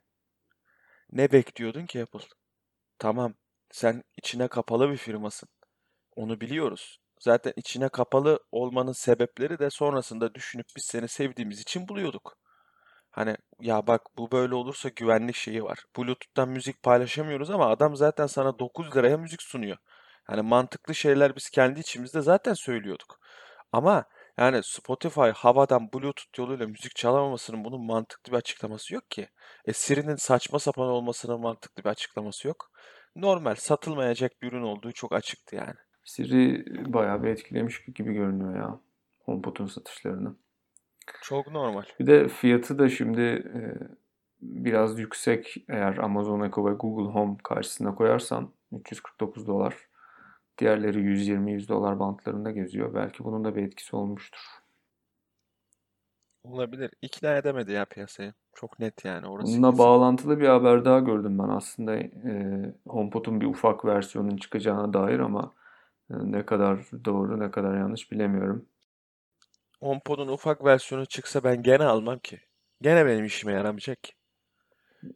Ne 1.12 1.33
bekliyordun 1.33 1.87
ki 1.87 2.02
Apple? 2.02 2.26
Tamam. 2.99 3.35
Sen 3.71 4.02
içine 4.17 4.49
kapalı 4.49 4.90
bir 4.90 4.97
firmasın. 4.97 5.49
Onu 6.17 6.40
biliyoruz. 6.40 7.00
Zaten 7.21 7.52
içine 7.57 7.88
kapalı 7.88 8.40
olmanın 8.52 8.93
sebepleri 8.93 9.59
de 9.59 9.71
sonrasında 9.71 10.35
düşünüp 10.35 10.67
biz 10.76 10.85
seni 10.85 11.09
sevdiğimiz 11.09 11.61
için 11.61 11.88
buluyorduk. 11.88 12.37
Hani 13.11 13.37
ya 13.61 13.87
bak 13.87 14.02
bu 14.19 14.31
böyle 14.33 14.55
olursa 14.55 14.88
güvenlik 14.88 15.37
şeyi 15.37 15.64
var. 15.64 15.85
Bluetooth'tan 15.99 16.49
müzik 16.49 16.83
paylaşamıyoruz 16.83 17.50
ama 17.50 17.71
adam 17.71 17.97
zaten 17.97 18.26
sana 18.26 18.59
9 18.59 18.97
liraya 18.97 19.17
müzik 19.17 19.43
sunuyor. 19.43 19.76
Hani 20.25 20.43
mantıklı 20.43 20.95
şeyler 20.95 21.37
biz 21.37 21.50
kendi 21.50 21.81
içimizde 21.81 22.21
zaten 22.21 22.55
söylüyorduk. 22.55 23.21
Ama 23.73 24.05
yani 24.40 24.61
Spotify 24.62 25.30
havadan 25.35 25.92
Bluetooth 25.92 26.38
yoluyla 26.38 26.66
müzik 26.66 26.97
çalamamasının 26.97 27.64
bunun 27.64 27.87
mantıklı 27.87 28.32
bir 28.32 28.37
açıklaması 28.37 28.94
yok 28.94 29.11
ki. 29.11 29.28
E 29.64 29.73
Siri'nin 29.73 30.16
saçma 30.16 30.59
sapan 30.59 30.88
olmasının 30.88 31.40
mantıklı 31.40 31.85
bir 31.85 31.88
açıklaması 31.88 32.49
yok. 32.49 32.70
Normal 33.16 33.54
satılmayacak 33.54 34.42
bir 34.42 34.49
ürün 34.49 34.62
olduğu 34.62 34.92
çok 34.92 35.12
açıktı 35.12 35.56
yani. 35.56 35.75
Siri 36.04 36.64
bayağı 36.92 37.23
bir 37.23 37.28
etkilemiş 37.28 37.85
gibi 37.85 38.12
görünüyor 38.12 38.56
ya 38.56 38.80
HomePod'un 39.25 39.66
satışlarını. 39.66 40.37
Çok 41.23 41.50
normal. 41.50 41.82
Bir 42.00 42.06
de 42.06 42.28
fiyatı 42.28 42.78
da 42.78 42.88
şimdi 42.88 43.20
e, 43.20 43.61
biraz 44.42 44.99
yüksek 44.99 45.56
eğer 45.68 45.97
Amazon 45.97 46.40
Echo 46.40 46.66
ve 46.66 46.73
Google 46.73 47.12
Home 47.12 47.37
karşısına 47.44 47.94
koyarsan 47.94 48.52
349 48.73 49.47
dolar. 49.47 49.89
Diğerleri 50.61 50.99
120-100 51.00 51.69
dolar 51.69 52.00
bantlarında 52.00 52.50
geziyor. 52.50 52.95
Belki 52.95 53.25
bunun 53.25 53.45
da 53.45 53.57
bir 53.57 53.62
etkisi 53.62 53.97
olmuştur. 53.97 54.40
Olabilir. 56.45 56.90
İkna 57.02 57.37
edemedi 57.37 57.73
ya 57.73 57.85
piyasayı. 57.85 58.35
Çok 58.55 58.79
net 58.79 59.05
yani 59.05 59.26
orası 59.26 59.52
Bununla 59.52 59.71
kesin. 59.71 59.79
bağlantılı 59.79 60.40
bir 60.40 60.49
haber 60.49 60.85
daha 60.85 60.99
gördüm 61.00 61.38
ben. 61.38 61.49
Aslında 61.49 61.97
e, 61.97 62.75
HomePod'un 62.88 63.40
bir 63.40 63.47
ufak 63.47 63.85
versiyonun 63.85 64.37
çıkacağına 64.37 64.93
dair 64.93 65.19
ama 65.19 65.55
e, 66.11 66.14
ne 66.19 66.47
kadar 66.47 66.79
doğru 67.05 67.40
ne 67.40 67.50
kadar 67.50 67.76
yanlış 67.79 68.12
bilemiyorum. 68.12 68.67
HomePod'un 69.81 70.29
ufak 70.29 70.64
versiyonu 70.64 71.07
çıksa 71.07 71.45
ben 71.45 71.62
gene 71.62 71.85
almam 71.85 72.19
ki. 72.19 72.40
Gene 72.83 73.07
benim 73.07 73.25
işime 73.25 73.52
yaramayacak 73.52 74.02
ki. 74.02 74.12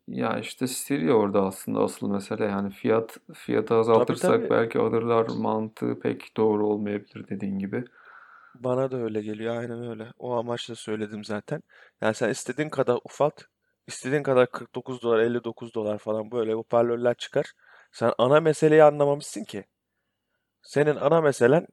Ya 0.09 0.39
işte 0.39 0.67
Siri 0.67 1.13
orada 1.13 1.43
aslında 1.47 1.81
asıl 1.81 2.11
mesele 2.11 2.45
yani 2.45 2.71
fiyat 2.71 3.19
fiyatı 3.35 3.69
Tabii 3.69 3.79
azaltırsak 3.81 4.41
tabii. 4.41 4.51
belki 4.51 4.79
alırlar 4.79 5.27
mantığı 5.29 6.01
pek 6.01 6.37
doğru 6.37 6.67
olmayabilir 6.67 7.29
dediğin 7.29 7.59
gibi. 7.59 7.85
Bana 8.55 8.91
da 8.91 8.97
öyle 8.97 9.23
geliyor. 9.23 9.57
Aynen 9.57 9.89
öyle. 9.91 10.07
O 10.19 10.33
amaçla 10.33 10.75
söyledim 10.75 11.25
zaten. 11.25 11.63
Yani 12.01 12.15
sen 12.15 12.31
istediğin 12.31 12.69
kadar 12.69 12.99
ufalt, 13.05 13.43
istediğin 13.87 14.23
kadar 14.23 14.51
49 14.51 15.03
dolar, 15.03 15.19
59 15.19 15.75
dolar 15.75 15.99
falan 15.99 16.31
böyle 16.31 16.53
hoparlörler 16.55 17.15
çıkar. 17.15 17.53
Sen 17.93 18.13
ana 18.19 18.41
meseleyi 18.41 18.83
anlamamışsın 18.85 19.45
ki. 19.45 19.65
Senin 20.63 20.97
ana 20.97 21.21
meselen 21.21 21.67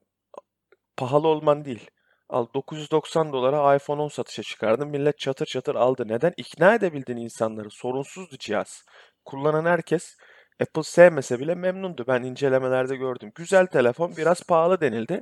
pahalı 0.97 1.27
olman 1.27 1.65
değil. 1.65 1.91
Al 2.31 2.47
990 2.53 3.33
dolara 3.33 3.75
iPhone 3.75 4.01
10 4.01 4.07
satışa 4.07 4.43
çıkardın. 4.43 4.87
Millet 4.87 5.19
çatır 5.19 5.45
çatır 5.45 5.75
aldı. 5.75 6.07
Neden? 6.07 6.33
İkna 6.37 6.75
edebildin 6.75 7.17
insanları. 7.17 7.69
Sorunsuzdu 7.69 8.37
cihaz. 8.37 8.85
Kullanan 9.25 9.65
herkes 9.65 10.17
Apple 10.61 10.83
sevmese 10.83 11.39
bile 11.39 11.55
memnundu. 11.55 12.05
Ben 12.07 12.23
incelemelerde 12.23 12.95
gördüm. 12.95 13.31
Güzel 13.35 13.67
telefon, 13.67 14.17
biraz 14.17 14.43
pahalı 14.43 14.81
denildi. 14.81 15.21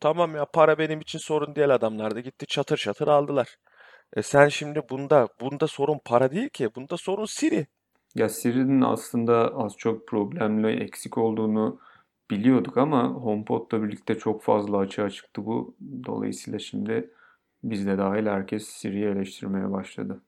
Tamam 0.00 0.34
ya 0.34 0.44
para 0.44 0.78
benim 0.78 1.00
için 1.00 1.18
sorun 1.18 1.54
değil 1.54 1.74
adamlar 1.74 2.14
da 2.14 2.20
gitti 2.20 2.46
çatır 2.46 2.76
çatır 2.76 3.08
aldılar. 3.08 3.56
E 4.16 4.22
sen 4.22 4.48
şimdi 4.48 4.82
bunda 4.90 5.28
bunda 5.40 5.66
sorun 5.66 6.00
para 6.04 6.30
değil 6.30 6.48
ki. 6.48 6.68
Bunda 6.76 6.96
sorun 6.96 7.24
Siri. 7.24 7.66
Ya 8.14 8.28
Siri'nin 8.28 8.80
aslında 8.80 9.52
az 9.56 9.76
çok 9.76 10.08
problemli 10.08 10.82
eksik 10.82 11.18
olduğunu 11.18 11.80
biliyorduk 12.30 12.76
ama 12.78 13.08
HomePod'la 13.08 13.82
birlikte 13.82 14.18
çok 14.18 14.42
fazla 14.42 14.78
açığa 14.78 15.10
çıktı 15.10 15.46
bu. 15.46 15.76
Dolayısıyla 16.06 16.58
şimdi 16.58 17.10
biz 17.62 17.86
de 17.86 17.98
dahil 17.98 18.26
herkes 18.26 18.68
Siri'yi 18.68 19.06
eleştirmeye 19.06 19.72
başladı. 19.72 20.22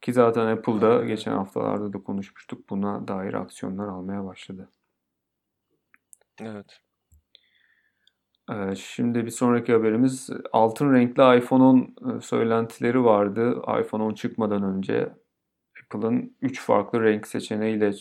Ki 0.00 0.12
zaten 0.12 0.46
Apple'da 0.46 1.04
geçen 1.04 1.32
haftalarda 1.32 1.92
da 1.92 2.02
konuşmuştuk. 2.02 2.70
Buna 2.70 3.08
dair 3.08 3.34
aksiyonlar 3.34 3.88
almaya 3.88 4.24
başladı. 4.24 4.68
Evet. 6.40 6.80
Ee, 8.50 8.74
Şimdi 8.76 9.24
bir 9.26 9.30
sonraki 9.30 9.72
haberimiz 9.72 10.30
altın 10.52 10.94
renkli 10.94 11.38
iPhone 11.38 11.62
10 11.62 11.78
e, 11.78 12.20
söylentileri 12.20 13.04
vardı. 13.04 13.62
iPhone 13.80 14.02
10 14.02 14.14
çıkmadan 14.14 14.62
önce 14.62 15.12
Apple'ın 15.84 16.36
3 16.40 16.60
farklı 16.60 17.02
renk 17.02 17.26
seçeneğiyle 17.26 17.92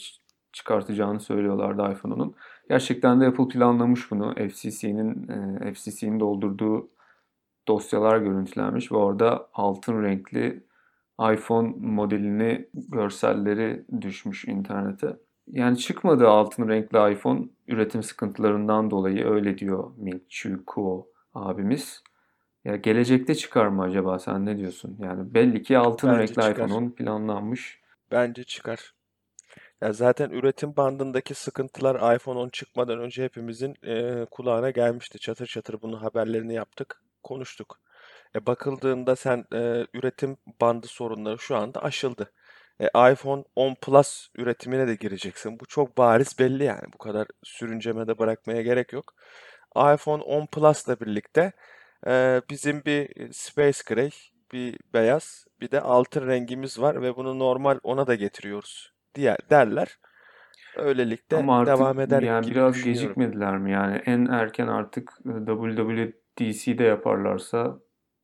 çıkartacağını 0.54 1.20
söylüyorlardı 1.20 1.92
iPhone 1.92 2.14
10'un. 2.14 2.36
Gerçekten 2.72 3.22
de 3.22 3.28
Apple 3.28 3.48
planlamış 3.48 4.12
bunu. 4.12 4.34
FCC'nin 4.34 5.28
e, 5.62 5.74
FCC'nin 5.74 6.20
doldurduğu 6.20 6.90
dosyalar 7.68 8.18
görüntülenmiş 8.18 8.92
ve 8.92 8.96
orada 8.96 9.50
altın 9.54 10.04
renkli 10.04 10.64
iPhone 11.34 11.74
modelini 11.80 12.68
görselleri 12.74 13.86
düşmüş 14.02 14.46
internete. 14.46 15.18
Yani 15.48 15.78
çıkmadı 15.78 16.28
altın 16.28 16.70
renkli 16.70 17.14
iPhone 17.14 17.46
üretim 17.68 18.04
sıkıntılarından 18.04 18.92
dolayı 18.92 19.26
öyle 19.26 19.58
diyor 19.58 19.92
Ming-Chi 20.04 20.66
Kuo 20.66 21.08
abimiz. 21.34 22.04
Ya 22.66 22.76
gelecekte 22.76 23.36
çıkar 23.36 23.68
mı 23.68 23.82
acaba 23.82 24.20
sen 24.20 24.46
ne 24.46 24.58
diyorsun? 24.58 24.98
Yani 25.00 25.34
belli 25.34 25.64
ki 25.64 25.78
altın 25.78 26.10
Bence 26.10 26.20
renkli 26.20 26.34
çıkar. 26.34 26.52
iPhone 26.52 26.74
10 26.74 26.90
planlanmış. 26.90 27.82
Bence 28.12 28.44
çıkar. 28.44 28.94
Ya 29.82 29.94
zaten 29.94 30.30
üretim 30.30 30.76
bandındaki 30.78 31.34
sıkıntılar 31.34 32.16
iPhone 32.16 32.40
10 32.40 32.50
çıkmadan 32.50 33.00
önce 33.00 33.24
hepimizin 33.24 33.76
e, 33.84 34.26
kulağına 34.32 34.70
gelmişti. 34.70 35.20
Çatır 35.20 35.48
çatır 35.48 35.82
bunun 35.82 35.98
haberlerini 35.98 36.54
yaptık, 36.54 37.02
konuştuk. 37.24 37.80
E 38.36 38.46
bakıldığında 38.46 39.16
sen 39.16 39.46
e, 39.54 39.88
üretim 39.94 40.38
bandı 40.62 40.88
sorunları 40.88 41.40
şu 41.40 41.56
anda 41.58 41.84
aşıldı. 41.84 42.32
E, 42.80 42.88
iPhone 43.12 43.44
10 43.56 43.76
Plus 43.76 44.30
üretimine 44.36 44.88
de 44.88 44.96
gireceksin. 44.96 45.60
Bu 45.60 45.66
çok 45.66 45.98
bariz 45.98 46.40
belli 46.40 46.64
yani. 46.64 46.94
Bu 46.94 46.98
kadar 46.98 47.28
sürüncemede 47.44 48.18
bırakmaya 48.20 48.62
gerek 48.62 48.94
yok. 48.94 49.14
iPhone 49.76 50.24
10 50.24 50.46
Plus'la 50.46 51.00
birlikte 51.00 51.54
e, 52.08 52.42
bizim 52.50 52.86
bir 52.86 53.34
Space 53.34 53.80
Gray, 53.88 54.12
bir 54.54 54.80
beyaz, 54.94 55.46
bir 55.62 55.72
de 55.72 55.82
altın 55.82 56.28
rengimiz 56.28 56.80
var 56.82 57.02
ve 57.02 57.16
bunu 57.16 57.40
normal 57.40 57.80
ona 57.84 58.08
da 58.08 58.16
getiriyoruz 58.16 59.01
diye 59.16 59.38
derler. 59.50 60.00
Öylelikle 60.78 61.38
Ama 61.38 61.60
artık 61.60 61.78
devam 61.78 62.00
eder 62.00 62.22
yani 62.24 62.46
gibi 62.46 62.56
biraz 62.56 62.84
gecikmediler 62.84 63.58
mi? 63.58 63.72
Yani 63.72 63.98
en 64.06 64.26
erken 64.26 64.68
artık 64.68 65.12
e, 65.26 65.46
WWDC'de 65.46 66.84
yaparlarsa 66.84 67.80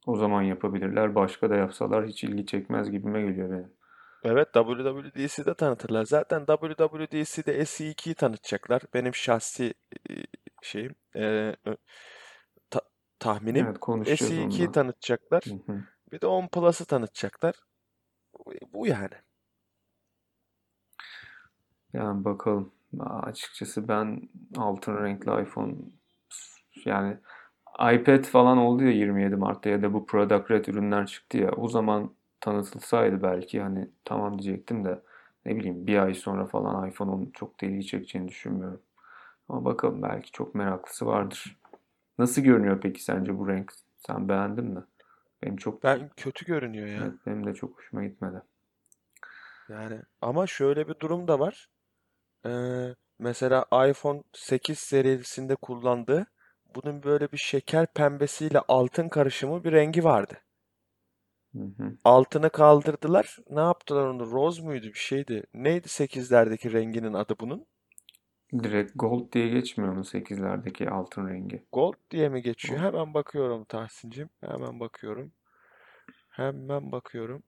o 0.06 0.16
zaman 0.16 0.42
yapabilirler. 0.42 1.16
Başka 1.16 1.50
da 1.50 1.56
yapsalar 1.56 2.06
hiç 2.08 2.24
ilgi 2.24 2.46
çekmez 2.46 2.92
gibime 2.92 3.22
geliyor 3.22 3.50
benim. 3.52 3.72
Evet 4.24 4.48
WWDC'de 4.54 5.54
tanıtırlar. 5.54 6.06
Zaten 6.06 6.46
WWDC'de 6.46 7.66
SE2'yi 7.66 8.16
tanıtacaklar. 8.16 8.82
Benim 8.94 9.16
şahsi 9.16 9.74
e, 10.10 10.14
şeyim, 10.62 10.96
e, 11.16 11.56
ta- 12.70 12.82
tahminim 13.20 13.66
Evet 13.66 13.78
konuşacağız 13.80 14.32
SE2'yi 14.32 14.46
onunla. 14.46 14.72
tanıtacaklar. 14.72 15.44
Hı 15.46 15.72
hı. 15.72 15.78
Bir 16.12 16.22
de 16.22 16.28
10 16.28 16.48
Plus'ı 16.48 16.86
tanıtacaklar. 16.86 17.56
Bu 18.74 18.88
yani. 18.88 19.14
Yani 21.98 22.26
bakalım. 22.26 22.72
Açıkçası 23.00 23.88
ben 23.88 24.30
altın 24.58 24.98
renkli 25.04 25.42
iPhone 25.42 25.76
yani 26.86 27.18
iPad 27.94 28.24
falan 28.24 28.58
oldu 28.58 28.84
ya 28.84 28.92
27 28.92 29.36
Mart'ta 29.36 29.70
ya 29.70 29.82
da 29.82 29.94
bu 29.94 30.06
Product 30.06 30.52
Red 30.52 30.66
ürünler 30.66 31.06
çıktı 31.08 31.38
ya 31.38 31.52
o 31.52 31.68
zaman 31.68 32.12
tanıtılsaydı 32.42 33.24
belki 33.24 33.62
hani 33.62 33.90
tamam 34.06 34.40
diyecektim 34.40 34.86
de 34.86 35.02
ne 35.46 35.56
bileyim 35.56 35.88
bir 35.88 35.98
ay 35.98 36.14
sonra 36.14 36.46
falan 36.46 36.90
iPhone'un 36.90 37.32
çok 37.34 37.62
da 37.62 37.66
ilgi 37.66 37.86
çekeceğini 37.88 38.28
düşünmüyorum. 38.30 38.82
Ama 39.50 39.66
bakalım 39.66 40.02
belki 40.04 40.32
çok 40.32 40.56
meraklısı 40.56 41.06
vardır. 41.06 41.58
Nasıl 42.20 42.42
görünüyor 42.42 42.82
peki 42.82 43.04
sence 43.04 43.40
bu 43.40 43.48
renk? 43.50 43.74
Sen 43.98 44.30
beğendin 44.30 44.66
mi? 44.66 44.84
Benim 45.44 45.58
çok 45.58 45.84
Ben 45.84 46.10
kötü 46.18 46.46
görünüyor 46.46 46.88
ya. 46.88 47.02
evet, 47.02 47.14
benim 47.26 47.46
de 47.48 47.54
çok 47.54 47.78
hoşuma 47.78 48.04
gitmedi. 48.06 48.42
Yani 49.70 50.02
ama 50.22 50.48
şöyle 50.48 50.88
bir 50.88 51.00
durum 51.00 51.28
da 51.28 51.40
var. 51.40 51.70
Ee, 52.48 52.96
mesela 53.20 53.66
iPhone 53.90 54.24
8 54.34 54.80
serisinde 54.80 55.56
kullandığı 55.56 56.28
bunun 56.76 57.04
böyle 57.04 57.32
bir 57.32 57.38
şeker 57.38 57.88
pembesiyle 57.94 58.60
altın 58.68 59.10
karışımı 59.10 59.64
bir 59.64 59.72
rengi 59.72 60.04
vardı. 60.04 60.42
Hı 61.54 61.64
hı. 61.64 61.98
Altını 62.04 62.50
kaldırdılar. 62.50 63.38
Ne 63.50 63.60
yaptılar 63.60 64.08
onu? 64.08 64.32
Rose 64.32 64.62
muydu 64.62 64.88
bir 64.88 64.94
şeydi? 64.94 65.44
Neydi 65.54 65.88
8'lerdeki 65.88 66.74
renginin 66.74 67.14
adı 67.14 67.36
bunun? 67.40 67.66
Direkt 68.64 68.92
gold 68.96 69.32
diye 69.32 69.48
geçmiyor 69.50 69.94
mu 69.94 70.04
8'lerdeki 70.06 70.90
altın 70.90 71.30
rengi? 71.30 71.66
Gold 71.72 71.96
diye 72.12 72.30
mi 72.30 72.42
geçiyor? 72.42 72.80
Gold. 72.80 72.88
Hemen 72.88 73.14
bakıyorum 73.14 73.66
Tahsin'cim. 73.66 74.30
Hemen 74.42 74.80
bakıyorum. 74.80 75.32
Hemen 76.30 76.92
bakıyorum. 76.92 77.44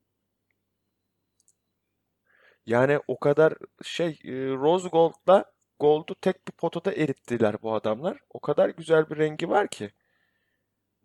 Yani 2.69 2.99
o 3.07 3.19
kadar 3.19 3.53
şey 3.83 4.19
Rose 4.61 4.89
Gold'la 4.89 5.45
Gold'u 5.79 6.15
tek 6.15 6.47
bir 6.47 6.51
potada 6.51 6.93
erittiler 6.93 7.55
bu 7.63 7.73
adamlar. 7.73 8.17
O 8.29 8.39
kadar 8.39 8.69
güzel 8.69 9.09
bir 9.09 9.17
rengi 9.17 9.49
var 9.49 9.67
ki. 9.67 9.91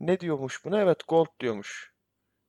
Ne 0.00 0.21
diyormuş 0.21 0.64
buna? 0.64 0.80
Evet 0.80 1.09
Gold 1.09 1.26
diyormuş. 1.40 1.92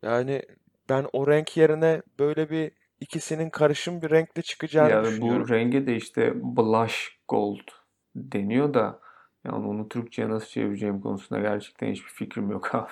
Yani 0.02 0.42
ben 0.90 1.08
o 1.14 1.28
renk 1.28 1.58
yerine 1.58 2.02
böyle 2.20 2.50
bir 2.50 2.72
ikisinin 3.00 3.50
karışım 3.50 4.02
bir 4.02 4.10
renkle 4.10 4.42
çıkacağını 4.42 4.92
Ya 4.92 5.04
düşünüyorum. 5.04 5.48
bu 5.48 5.50
renge 5.50 5.88
de 5.88 5.96
işte 5.96 6.34
blush 6.58 7.20
gold 7.28 7.68
deniyor 8.16 8.74
da 8.74 9.00
yani 9.46 9.68
onu 9.68 9.90
Türkçe'ye 9.90 10.30
nasıl 10.30 10.48
çevireceğim 10.48 11.02
konusunda 11.02 11.42
gerçekten 11.42 11.92
hiçbir 11.92 12.10
fikrim 12.10 12.52
yok 12.52 12.76
abi. 12.76 12.92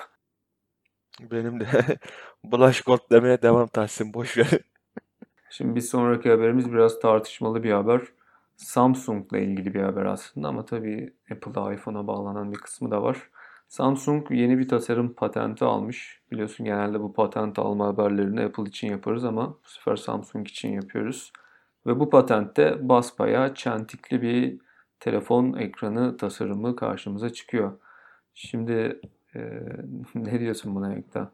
Benim 1.19 1.59
de 1.59 1.65
Blush 2.43 2.81
Gold 2.81 3.09
demeye 3.11 3.41
devam 3.41 3.67
Tahsin 3.67 4.13
boş 4.13 4.37
ver. 4.37 4.59
Şimdi 5.57 5.75
bir 5.75 5.81
sonraki 5.81 6.29
haberimiz 6.29 6.73
biraz 6.73 6.99
tartışmalı 6.99 7.63
bir 7.63 7.71
haber. 7.71 8.01
Samsung'la 8.55 9.37
ilgili 9.37 9.73
bir 9.73 9.81
haber 9.81 10.05
aslında 10.05 10.47
ama 10.47 10.65
tabii 10.65 11.13
Apple'a 11.31 11.73
iPhone'a 11.73 12.07
bağlanan 12.07 12.51
bir 12.51 12.57
kısmı 12.57 12.91
da 12.91 13.03
var. 13.03 13.29
Samsung 13.67 14.31
yeni 14.31 14.59
bir 14.59 14.67
tasarım 14.67 15.13
patenti 15.13 15.65
almış. 15.65 16.21
Biliyorsun 16.31 16.65
genelde 16.65 16.99
bu 16.99 17.13
patent 17.13 17.59
alma 17.59 17.87
haberlerini 17.87 18.41
Apple 18.41 18.63
için 18.63 18.87
yaparız 18.87 19.25
ama 19.25 19.49
bu 19.49 19.69
sefer 19.69 19.95
Samsung 19.95 20.47
için 20.47 20.73
yapıyoruz. 20.73 21.33
Ve 21.87 21.99
bu 21.99 22.09
patentte 22.09 22.89
basbayağı 22.89 23.53
çentikli 23.53 24.21
bir 24.21 24.59
telefon 24.99 25.53
ekranı 25.53 26.17
tasarımı 26.17 26.75
karşımıza 26.75 27.29
çıkıyor. 27.29 27.71
Şimdi 28.33 29.01
e, 29.35 29.39
ne 30.15 30.39
diyorsun 30.39 30.75
buna 30.75 30.93
Ekta? 30.93 31.31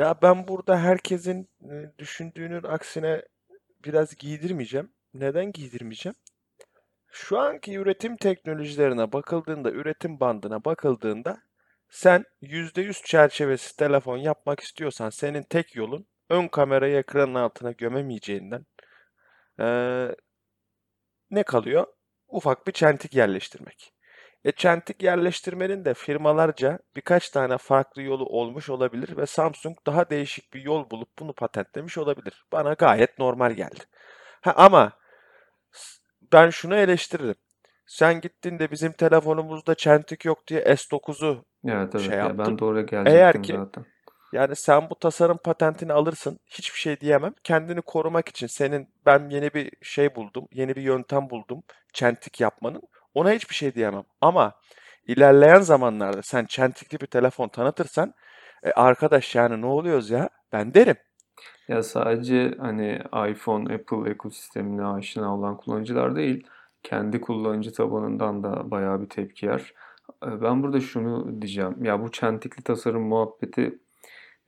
Ya 0.00 0.22
ben 0.22 0.48
burada 0.48 0.80
herkesin 0.80 1.48
e, 1.62 1.98
düşündüğünün 1.98 2.62
aksine 2.62 3.22
biraz 3.84 4.16
giydirmeyeceğim. 4.16 4.92
Neden 5.14 5.52
giydirmeyeceğim? 5.52 6.16
Şu 7.12 7.38
anki 7.38 7.74
üretim 7.74 8.16
teknolojilerine 8.16 9.12
bakıldığında, 9.12 9.70
üretim 9.70 10.20
bandına 10.20 10.64
bakıldığında 10.64 11.42
sen 11.90 12.24
%100 12.40 13.02
çerçevesi 13.02 13.76
telefon 13.76 14.16
yapmak 14.16 14.60
istiyorsan 14.60 15.10
senin 15.10 15.42
tek 15.42 15.76
yolun 15.76 16.06
ön 16.30 16.48
kamerayı 16.48 16.96
ekranın 16.96 17.34
altına 17.34 17.72
gömemeyeceğinden 17.72 18.66
eee, 19.58 20.16
ne 21.30 21.42
kalıyor? 21.42 21.86
Ufak 22.28 22.66
bir 22.66 22.72
çentik 22.72 23.14
yerleştirmek. 23.14 23.92
E 24.44 24.52
çentik 24.52 25.02
yerleştirmenin 25.02 25.84
de 25.84 25.94
firmalarca 25.94 26.78
birkaç 26.96 27.30
tane 27.30 27.58
farklı 27.58 28.02
yolu 28.02 28.24
olmuş 28.26 28.70
olabilir 28.70 29.16
ve 29.16 29.26
Samsung 29.26 29.76
daha 29.86 30.10
değişik 30.10 30.54
bir 30.54 30.62
yol 30.62 30.90
bulup 30.90 31.18
bunu 31.18 31.32
patentlemiş 31.32 31.98
olabilir. 31.98 32.44
Bana 32.52 32.72
gayet 32.72 33.18
normal 33.18 33.52
geldi. 33.52 33.80
Ha, 34.40 34.52
ama 34.56 34.92
ben 36.32 36.50
şunu 36.50 36.76
eleştiririm. 36.76 37.34
Sen 37.86 38.20
gittin 38.20 38.58
de 38.58 38.70
bizim 38.70 38.92
telefonumuzda 38.92 39.74
çentik 39.74 40.24
yok 40.24 40.46
diye 40.46 40.60
S9'u 40.62 41.44
Evet 41.68 41.94
evet 41.94 42.06
şey 42.06 42.18
ya 42.18 42.18
yaptın. 42.18 42.38
ben 42.38 42.58
de 42.58 42.64
oraya 42.64 42.86
Eğer 43.06 43.34
gelecektim 43.34 43.42
ki 43.42 43.52
zaten. 43.52 43.86
yani 44.32 44.56
sen 44.56 44.90
bu 44.90 44.94
tasarım 44.94 45.38
patentini 45.44 45.92
alırsın, 45.92 46.38
hiçbir 46.46 46.78
şey 46.78 47.00
diyemem. 47.00 47.34
Kendini 47.44 47.82
korumak 47.82 48.28
için 48.28 48.46
senin 48.46 48.88
ben 49.06 49.28
yeni 49.30 49.54
bir 49.54 49.72
şey 49.82 50.14
buldum, 50.14 50.48
yeni 50.52 50.76
bir 50.76 50.82
yöntem 50.82 51.30
buldum 51.30 51.62
çentik 51.92 52.40
yapmanın. 52.40 52.82
Ona 53.14 53.32
hiçbir 53.32 53.54
şey 53.54 53.74
diyemem. 53.74 54.04
Ama 54.20 54.52
ilerleyen 55.06 55.60
zamanlarda 55.60 56.22
sen 56.22 56.44
çentikli 56.44 57.00
bir 57.00 57.06
telefon 57.06 57.48
tanıtırsan, 57.48 58.14
e, 58.62 58.70
arkadaş 58.70 59.34
yani 59.34 59.60
ne 59.60 59.66
oluyoruz 59.66 60.10
ya? 60.10 60.28
Ben 60.52 60.74
derim. 60.74 60.96
Ya 61.68 61.82
sadece 61.82 62.54
hani 62.58 63.02
iPhone, 63.30 63.74
Apple 63.74 64.10
ekosistemine 64.10 64.84
aşina 64.86 65.34
olan 65.36 65.56
kullanıcılar 65.56 66.16
değil, 66.16 66.46
kendi 66.82 67.20
kullanıcı 67.20 67.72
tabanından 67.72 68.42
da 68.42 68.70
bayağı 68.70 69.02
bir 69.02 69.08
tepki 69.08 69.46
yer. 69.46 69.74
E, 70.26 70.42
Ben 70.42 70.62
burada 70.62 70.80
şunu 70.80 71.42
diyeceğim. 71.42 71.84
Ya 71.84 72.02
bu 72.02 72.10
çentikli 72.12 72.62
tasarım 72.62 73.02
muhabbeti 73.02 73.78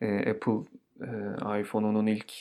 e, 0.01 0.31
Apple 0.31 0.61
e, 1.01 1.61
iPhone'unun 1.61 2.07
ilk 2.07 2.33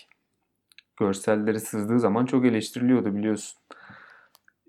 görselleri 0.98 1.60
sızdığı 1.60 2.00
zaman 2.00 2.26
çok 2.26 2.46
eleştiriliyordu 2.46 3.16
biliyorsun. 3.16 3.60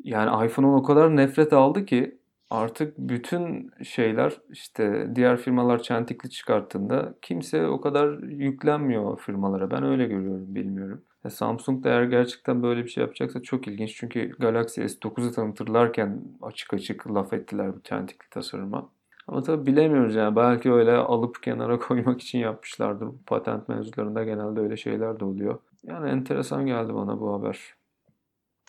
Yani 0.05 0.47
iPhone'un 0.47 0.75
o 0.75 0.83
kadar 0.83 1.17
nefret 1.17 1.53
aldı 1.53 1.85
ki 1.85 2.19
artık 2.51 2.99
bütün 2.99 3.71
şeyler 3.83 4.33
işte 4.51 5.11
diğer 5.15 5.37
firmalar 5.37 5.83
çentikli 5.83 6.31
çıkarttığında 6.31 7.15
kimse 7.23 7.67
o 7.67 7.81
kadar 7.81 8.23
yüklenmiyor 8.23 9.19
firmalara. 9.19 9.71
Ben 9.71 9.85
öyle 9.85 10.07
görüyorum, 10.07 10.55
bilmiyorum. 10.55 11.03
E, 11.25 11.31
Samsung 11.31 11.85
da 11.85 11.89
eğer 11.89 12.05
gerçekten 12.05 12.63
böyle 12.63 12.85
bir 12.85 12.89
şey 12.89 13.03
yapacaksa 13.03 13.43
çok 13.43 13.69
ilginç. 13.69 13.95
Çünkü 13.97 14.31
Galaxy 14.39 14.81
S9'u 14.81 15.33
tanıtırlarken 15.33 16.23
açık 16.43 16.75
açık 16.75 17.15
laf 17.15 17.33
ettiler 17.33 17.77
bu 17.77 17.83
çentikli 17.83 18.31
tasarıma. 18.31 18.89
Ama 19.29 19.43
tabii 19.43 19.67
bilemiyoruz 19.67 20.15
yani. 20.15 20.37
Belki 20.37 20.73
öyle 20.73 20.93
alıp 20.93 21.43
kenara 21.43 21.79
koymak 21.89 22.21
için 22.21 22.39
yapmışlardır. 22.39 23.07
Bu 23.07 23.19
patent 23.27 23.69
mevzularında 23.69 24.25
genelde 24.25 24.61
öyle 24.61 24.77
şeyler 24.77 25.21
de 25.21 25.25
oluyor. 25.25 25.59
Yani 25.83 26.11
enteresan 26.11 26.67
geldi 26.67 26.95
bana 26.95 27.21
bu 27.21 27.33
haber. 27.35 27.75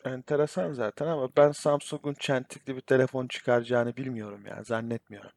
Enteresan 0.06 0.74
zaten 0.74 1.08
ama 1.08 1.30
ben 1.38 1.52
Samsung'un 1.52 2.14
çentikli 2.14 2.76
bir 2.76 2.82
telefon 2.82 3.28
çıkaracağını 3.28 3.98
bilmiyorum 3.98 4.46
ya, 4.46 4.64
zannetmiyorum. 4.64 5.32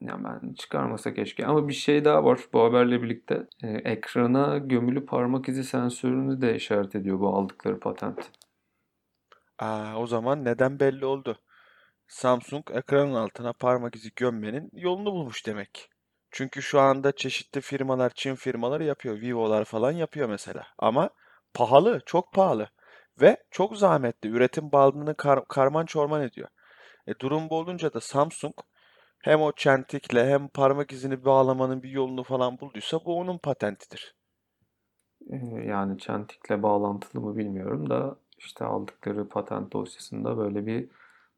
Ya 0.00 0.24
ben 0.24 0.54
çıkarmasa 0.54 1.14
keşke. 1.14 1.46
Ama 1.46 1.68
bir 1.68 1.72
şey 1.72 2.04
daha 2.04 2.24
var 2.24 2.40
bu 2.52 2.64
haberle 2.64 3.02
birlikte. 3.02 3.46
Ee, 3.62 3.68
ekrana 3.68 4.58
gömülü 4.58 5.06
parmak 5.06 5.48
izi 5.48 5.64
sensörünü 5.64 6.40
de 6.40 6.54
işaret 6.56 6.94
ediyor 6.94 7.20
bu 7.20 7.28
aldıkları 7.36 7.80
patent. 7.80 8.30
Aa, 9.58 9.96
o 9.96 10.06
zaman 10.06 10.44
neden 10.44 10.80
belli 10.80 11.04
oldu. 11.04 11.38
Samsung 12.08 12.70
ekranın 12.70 13.14
altına 13.14 13.52
parmak 13.52 13.96
izi 13.96 14.10
gömmenin 14.16 14.70
yolunu 14.72 15.12
bulmuş 15.12 15.46
demek. 15.46 15.90
Çünkü 16.30 16.62
şu 16.62 16.80
anda 16.80 17.12
çeşitli 17.12 17.60
firmalar, 17.60 18.12
Çin 18.14 18.34
firmaları 18.34 18.84
yapıyor. 18.84 19.20
Vivo'lar 19.20 19.64
falan 19.64 19.92
yapıyor 19.92 20.28
mesela. 20.28 20.66
Ama 20.78 21.10
pahalı, 21.54 22.00
çok 22.06 22.32
pahalı. 22.32 22.68
Ve 23.20 23.36
çok 23.50 23.76
zahmetli. 23.76 24.28
Üretim 24.28 24.72
bandını 24.72 25.14
kar- 25.14 25.48
karman 25.48 25.86
çorman 25.86 26.22
ediyor. 26.22 26.48
E, 27.06 27.18
durum 27.20 27.50
bu 27.50 27.56
olunca 27.58 27.92
da 27.92 28.00
Samsung 28.00 28.54
hem 29.22 29.42
o 29.42 29.52
çentikle 29.52 30.26
hem 30.30 30.48
parmak 30.48 30.92
izini 30.92 31.24
bağlamanın 31.24 31.82
bir 31.82 31.90
yolunu 31.90 32.22
falan 32.24 32.60
bulduysa 32.60 32.98
bu 33.04 33.18
onun 33.18 33.38
patentidir. 33.38 34.14
Ee, 35.30 35.36
yani 35.66 35.98
çentikle 35.98 36.62
bağlantılı 36.62 37.22
mı 37.22 37.36
bilmiyorum 37.36 37.90
da 37.90 38.16
işte 38.38 38.64
aldıkları 38.64 39.28
patent 39.28 39.72
dosyasında 39.72 40.36
böyle 40.38 40.66
bir 40.66 40.88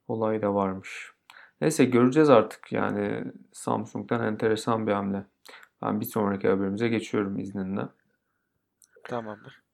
olay 0.09 0.43
da 0.43 0.55
varmış. 0.55 1.13
Neyse 1.61 1.85
göreceğiz 1.85 2.31
artık 2.31 2.73
yani 2.73 3.25
Samsung'dan 3.53 4.25
enteresan 4.25 4.87
bir 4.87 4.93
hamle. 4.93 5.25
Ben 5.83 6.01
bir 6.01 6.07
sonraki 6.07 6.49
haberimize 6.49 6.89
geçiyorum 6.89 7.39
izninle. 7.39 7.83
Tamamdır. 9.05 9.68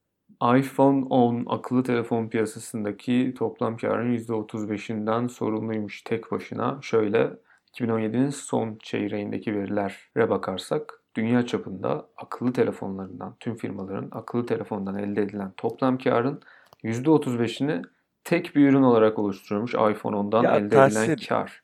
iPhone 0.56 1.04
10 1.10 1.46
akıllı 1.48 1.82
telefon 1.82 2.28
piyasasındaki 2.28 3.34
toplam 3.38 3.76
karın 3.76 4.16
%35'inden 4.16 5.28
sorumluymuş 5.28 6.02
tek 6.02 6.30
başına. 6.32 6.78
Şöyle 6.82 7.30
2017'nin 7.72 8.30
son 8.30 8.78
çeyreğindeki 8.82 9.54
verilere 9.54 10.30
bakarsak 10.30 11.00
dünya 11.16 11.46
çapında 11.46 12.06
akıllı 12.16 12.52
telefonlarından, 12.52 13.36
tüm 13.40 13.56
firmaların 13.56 14.08
akıllı 14.12 14.46
telefondan 14.46 14.98
elde 14.98 15.22
edilen 15.22 15.52
toplam 15.56 15.98
karın 15.98 16.40
%35'ini 16.84 17.82
tek 18.24 18.56
bir 18.56 18.68
ürün 18.68 18.82
olarak 18.82 19.18
oluşturuyormuş 19.18 19.74
iPhone 19.74 20.16
10'dan 20.16 20.42
Ya 20.42 20.56
elde 20.56 20.66
edilen 20.66 20.88
Tahsin, 20.88 21.16
kar. 21.16 21.62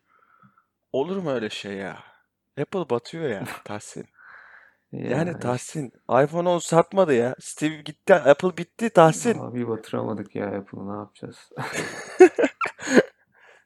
olur 0.92 1.16
mu 1.16 1.30
öyle 1.30 1.50
şey 1.50 1.72
ya? 1.76 1.98
Apple 2.60 2.90
batıyor 2.90 3.30
ya 3.30 3.44
Tahsin. 3.64 4.06
Yani 4.92 5.28
Ya 5.28 5.38
Tahsin 5.38 5.92
iPhone 6.24 6.48
10 6.48 6.58
satmadı 6.58 7.14
ya. 7.14 7.34
Steve 7.40 7.76
gitti, 7.82 8.14
Apple 8.14 8.56
bitti 8.56 8.90
Tahsin. 8.90 9.38
abi 9.38 9.68
batıramadık 9.68 10.34
ya 10.34 10.46
Apple'ı 10.46 10.88
ne 10.92 10.96
yapacağız? 10.96 11.50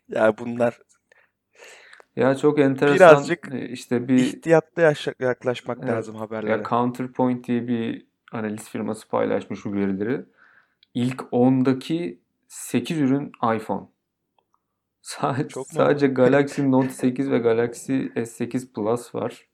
Ya 0.09 0.39
bunlar 0.39 0.79
Ya 2.17 2.37
çok 2.37 2.59
enteresan 2.59 2.97
birazcık 2.97 3.49
e, 3.53 3.69
işte 3.69 4.09
bir 4.09 4.19
ihtiyatlı 4.19 4.95
yaklaşmak 5.21 5.79
evet 5.81 5.91
lazım 5.91 6.15
ya 6.15 6.21
haberlere. 6.21 6.63
Counterpoint 6.63 7.47
diye 7.47 7.69
bir 7.69 8.07
analiz 8.33 8.69
firması 8.69 9.09
paylaşmış 9.09 9.65
bu 9.65 9.73
verileri. 9.75 10.25
İlk 10.95 11.21
10'daki 11.21 12.21
8 12.49 12.99
ürün 12.99 13.33
iPhone. 13.57 13.87
Sadece, 15.03 15.49
Çok 15.49 15.67
sadece 15.73 16.07
Galaxy 16.07 16.63
Note 16.63 16.89
8 16.89 17.31
ve 17.31 17.39
Galaxy 17.39 17.93
S8 17.93 18.73
Plus 18.73 19.15
var. 19.15 19.47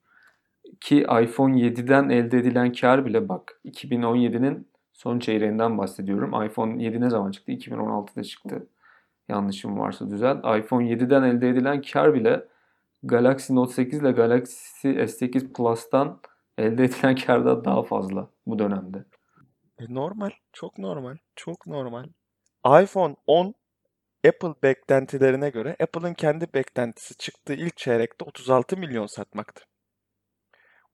Ki 0.80 0.98
iPhone 0.98 1.60
7'den 1.60 2.08
elde 2.08 2.38
edilen 2.38 2.72
kar 2.72 3.06
bile 3.06 3.28
bak 3.28 3.60
2017'nin 3.64 4.68
son 4.92 5.18
çeyreğinden 5.18 5.78
bahsediyorum. 5.78 6.44
iPhone 6.44 6.82
7 6.82 7.00
ne 7.00 7.10
zaman 7.10 7.30
çıktı? 7.30 7.52
2016'da 7.52 8.22
çıktı. 8.22 8.66
Yanlışım 9.28 9.78
varsa 9.78 10.10
düzelt. 10.10 10.38
iPhone 10.38 10.84
7'den 10.90 11.22
elde 11.22 11.48
edilen 11.48 11.82
kar 11.82 12.14
bile 12.14 12.44
Galaxy 13.02 13.54
Note 13.54 13.72
8 13.72 14.00
ile 14.00 14.10
Galaxy 14.10 14.88
S8 14.88 15.52
Plus'tan 15.52 16.20
elde 16.58 16.84
edilen 16.84 17.16
kardan 17.16 17.64
daha 17.64 17.82
fazla 17.82 18.30
bu 18.46 18.58
dönemde. 18.58 19.04
E, 19.78 19.94
normal, 19.94 20.30
çok 20.52 20.78
normal, 20.78 21.16
çok 21.36 21.66
normal. 21.66 22.04
iPhone 22.82 23.16
10 23.26 23.54
Apple 24.28 24.54
beklentilerine 24.62 25.50
göre 25.50 25.76
Apple'ın 25.82 26.14
kendi 26.14 26.46
beklentisi 26.54 27.16
çıktığı 27.16 27.54
ilk 27.54 27.76
çeyrekte 27.76 28.24
36 28.24 28.76
milyon 28.76 29.06
satmaktı. 29.06 29.69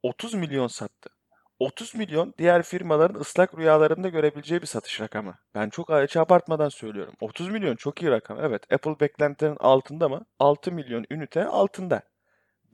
30 0.07 0.35
milyon 0.35 0.67
sattı. 0.67 1.11
30 1.59 1.95
milyon 1.95 2.35
diğer 2.39 2.63
firmaların 2.63 3.21
ıslak 3.21 3.59
rüyalarında 3.59 4.09
görebileceği 4.09 4.63
bir 4.63 4.67
satış 4.67 5.01
rakamı. 5.01 5.35
Ben 5.55 5.71
çok 5.71 5.91
hiç 5.91 6.17
abartmadan 6.17 6.69
söylüyorum. 6.69 7.15
30 7.21 7.49
milyon 7.49 7.77
çok 7.77 8.03
iyi 8.03 8.11
rakam. 8.11 8.39
Evet, 8.41 8.73
Apple 8.73 9.01
beklentilerin 9.01 9.57
altında 9.61 10.09
mı? 10.09 10.27
6 10.39 10.73
milyon 10.73 11.05
ünite 11.11 11.45
altında. 11.45 12.03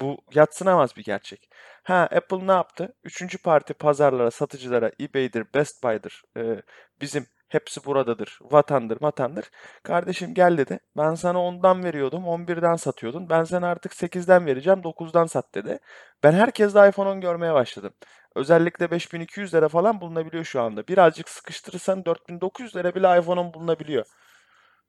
Bu 0.01 0.19
yadsınamaz 0.35 0.97
bir 0.97 1.05
gerçek. 1.05 1.49
Ha 1.83 2.09
Apple 2.17 2.47
ne 2.47 2.53
yaptı? 2.53 2.95
Üçüncü 3.05 3.39
parti 3.39 3.75
pazarlara, 3.75 4.31
satıcılara, 4.31 4.93
eBay'dir, 5.01 5.47
Best 5.55 5.85
Buy'dır, 5.85 6.23
e, 6.37 6.63
bizim 7.01 7.27
hepsi 7.53 7.85
buradadır, 7.85 8.39
vatandır, 8.43 9.01
matandır. 9.01 9.51
Kardeşim 9.83 10.35
gel 10.35 10.59
dedi. 10.59 10.81
Ben 10.97 11.15
sana 11.15 11.43
ondan 11.43 11.85
veriyordum, 11.85 12.25
11'den 12.27 12.77
satıyordun. 12.77 13.31
Ben 13.31 13.45
sana 13.45 13.67
artık 13.69 13.93
8'den 13.95 14.47
vereceğim, 14.47 14.83
9'dan 14.85 15.27
sat 15.27 15.55
dedi. 15.55 15.79
Ben 16.23 16.33
herkeste 16.33 16.89
iPhone 16.89 17.09
10 17.09 17.21
görmeye 17.21 17.55
başladım. 17.55 17.93
Özellikle 18.35 18.91
5200 18.91 19.55
lira 19.55 19.69
falan 19.69 20.01
bulunabiliyor 20.01 20.45
şu 20.45 20.61
anda. 20.63 20.89
Birazcık 20.89 21.29
sıkıştırırsan 21.29 22.05
4900 22.05 22.77
lira 22.77 22.95
bile 22.95 23.19
iPhone 23.19 23.41
10 23.41 23.55
bulunabiliyor. 23.55 24.07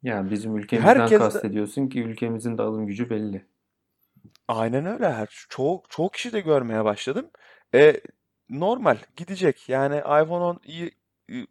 Yani 0.04 0.32
bizim 0.32 0.56
ülkemizden 0.58 0.90
Herkes 0.90 1.18
kastediyorsun 1.18 1.88
ki 1.90 2.02
ülkemizin 2.04 2.58
de 2.58 2.62
alım 2.62 2.88
gücü 2.88 3.10
belli. 3.10 3.48
aynen 4.48 4.86
öyle. 4.86 5.14
Her 5.14 5.46
çok 5.50 5.90
çok 5.90 6.14
kişi 6.14 6.34
de 6.34 6.40
görmeye 6.42 6.86
başladım. 6.86 7.32
E, 7.76 8.02
normal 8.50 8.98
gidecek. 9.16 9.70
Yani 9.70 9.98
iPhone 9.98 10.44
10 10.44 10.60
iyi, 10.64 10.92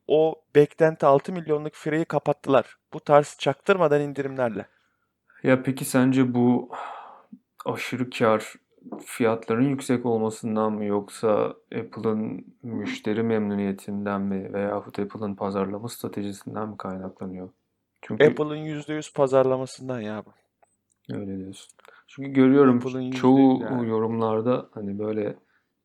o 0.07 0.35
beklenti 0.55 1.07
6 1.07 1.33
milyonluk 1.33 1.75
fireyi 1.75 2.05
kapattılar. 2.05 2.77
Bu 2.93 3.01
tarz 3.01 3.37
çaktırmadan 3.39 4.01
indirimlerle. 4.01 4.67
Ya 5.43 5.63
peki 5.63 5.85
sence 5.85 6.35
bu 6.35 6.71
aşırı 7.67 8.11
kar 8.11 8.55
fiyatların 9.05 9.69
yüksek 9.69 10.07
olmasından 10.07 10.73
mı 10.73 10.85
yoksa 10.85 11.55
Apple'ın 11.79 12.47
müşteri 12.63 13.23
memnuniyetinden 13.23 14.21
mi 14.21 14.53
veyahut 14.53 14.99
Apple'ın 14.99 15.35
pazarlama 15.35 15.89
stratejisinden 15.89 16.69
mi 16.69 16.77
kaynaklanıyor? 16.77 17.51
Çünkü 18.03 18.25
Apple'ın 18.25 18.57
%100 18.57 19.15
pazarlamasından 19.15 20.01
ya 20.01 20.23
bu. 20.27 20.33
öyle 21.17 21.39
diyorsun. 21.39 21.73
Çünkü 22.07 22.31
görüyorum 22.31 22.77
Apple'ın 22.77 23.03
%100 23.03 23.13
çoğu 23.13 23.63
yani. 23.63 23.89
yorumlarda 23.89 24.69
hani 24.75 24.99
böyle 24.99 25.37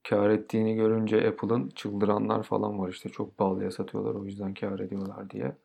kar 0.09 0.29
ettiğini 0.29 0.75
görünce 0.75 1.27
Apple'ın 1.27 1.69
çıldıranlar 1.69 2.43
falan 2.43 2.79
var 2.79 2.89
işte 2.89 3.09
çok 3.09 3.37
pahalıya 3.37 3.71
satıyorlar 3.71 4.15
o 4.15 4.25
yüzden 4.25 4.53
kar 4.53 4.79
ediyorlar 4.79 5.29
diye. 5.29 5.55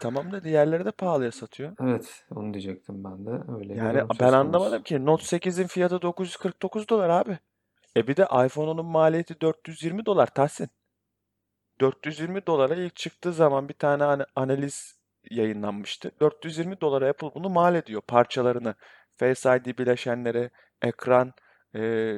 Tamam 0.00 0.32
da 0.32 0.44
diğerleri 0.44 0.84
de 0.84 0.90
pahalıya 0.90 1.32
satıyor. 1.32 1.72
Evet, 1.80 2.24
onu 2.34 2.54
diyecektim 2.54 3.04
ben 3.04 3.26
de. 3.26 3.52
Öyle 3.58 3.74
Yani 3.74 4.02
ben 4.20 4.32
anlamadım 4.32 4.82
ki 4.82 5.06
Note 5.06 5.24
8'in 5.36 5.66
fiyatı 5.66 6.02
949 6.02 6.88
dolar 6.88 7.08
abi. 7.08 7.38
E 7.96 8.08
bir 8.08 8.16
de 8.16 8.22
iPhone 8.22 8.70
10'un 8.70 8.86
maliyeti 8.86 9.40
420 9.40 10.06
dolar 10.06 10.26
Tahsin. 10.26 10.68
420 11.80 12.46
dolara 12.46 12.74
ilk 12.74 12.96
çıktığı 12.96 13.32
zaman 13.32 13.68
bir 13.68 13.74
tane 13.74 14.04
ana- 14.04 14.26
analiz 14.36 14.98
yayınlanmıştı. 15.30 16.10
420 16.20 16.80
dolara 16.80 17.08
Apple 17.08 17.30
bunu 17.34 17.48
mal 17.48 17.74
ediyor 17.74 18.02
parçalarını. 18.08 18.74
Face 19.16 19.56
ID 19.56 19.78
bileşenleri, 19.78 20.50
ekran, 20.82 21.32
e, 21.74 22.12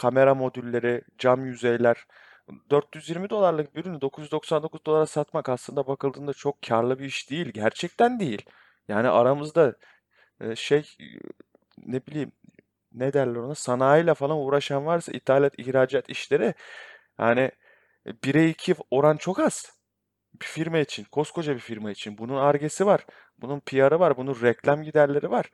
kamera 0.00 0.34
modülleri, 0.34 1.02
cam 1.18 1.44
yüzeyler. 1.44 2.06
420 2.70 3.30
dolarlık 3.30 3.74
bir 3.74 3.80
ürünü 3.84 4.00
999 4.00 4.80
dolara 4.86 5.06
satmak 5.06 5.48
aslında 5.48 5.86
bakıldığında 5.86 6.32
çok 6.32 6.62
karlı 6.62 6.98
bir 6.98 7.04
iş 7.04 7.30
değil. 7.30 7.46
Gerçekten 7.52 8.20
değil. 8.20 8.42
Yani 8.88 9.08
aramızda 9.08 9.74
e, 10.40 10.56
şey 10.56 10.96
ne 11.86 12.06
bileyim 12.06 12.32
ne 12.92 13.12
derler 13.12 13.36
ona 13.36 13.54
sanayiyle 13.54 14.14
falan 14.14 14.38
uğraşan 14.38 14.86
varsa 14.86 15.12
ithalat 15.12 15.58
ihracat 15.58 16.10
işleri 16.10 16.54
yani 17.18 17.50
1'e 18.06 18.48
2 18.48 18.74
oran 18.90 19.16
çok 19.16 19.38
az. 19.38 19.72
Bir 20.40 20.46
firma 20.46 20.78
için, 20.78 21.04
koskoca 21.04 21.54
bir 21.54 21.60
firma 21.60 21.90
için. 21.90 22.18
Bunun 22.18 22.36
Ar-Ge'si 22.36 22.86
var, 22.86 23.06
bunun 23.38 23.60
PR'ı 23.60 24.00
var, 24.00 24.16
bunun 24.16 24.42
reklam 24.42 24.82
giderleri 24.82 25.30
var. 25.30 25.50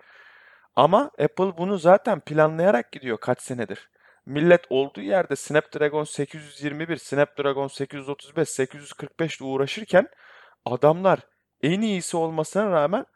Ama 0.77 1.11
Apple 1.19 1.59
bunu 1.59 1.79
zaten 1.79 2.21
planlayarak 2.21 2.93
gidiyor 2.93 3.19
kaç 3.19 3.43
senedir. 3.43 3.91
Millet 4.27 4.65
olduğu 4.71 5.01
yerde 5.01 5.37
Snapdragon 5.37 6.05
821, 6.05 6.97
Snapdragon 6.97 7.69
835, 7.69 8.49
845 8.49 9.37
ile 9.37 9.45
uğraşırken 9.45 10.09
adamlar 10.65 11.21
en 11.63 11.81
iyisi 11.81 12.17
olmasına 12.17 12.71
rağmen 12.71 13.07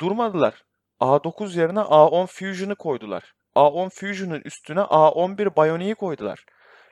durmadılar. 0.00 0.64
A9 1.00 1.58
yerine 1.58 1.78
A10 1.78 2.26
Fusion'ı 2.26 2.74
koydular. 2.74 3.34
A10 3.56 3.90
Fusion'ın 3.90 4.42
üstüne 4.44 4.80
A11 4.80 5.56
Bionic'i 5.56 5.94
koydular. 5.94 6.44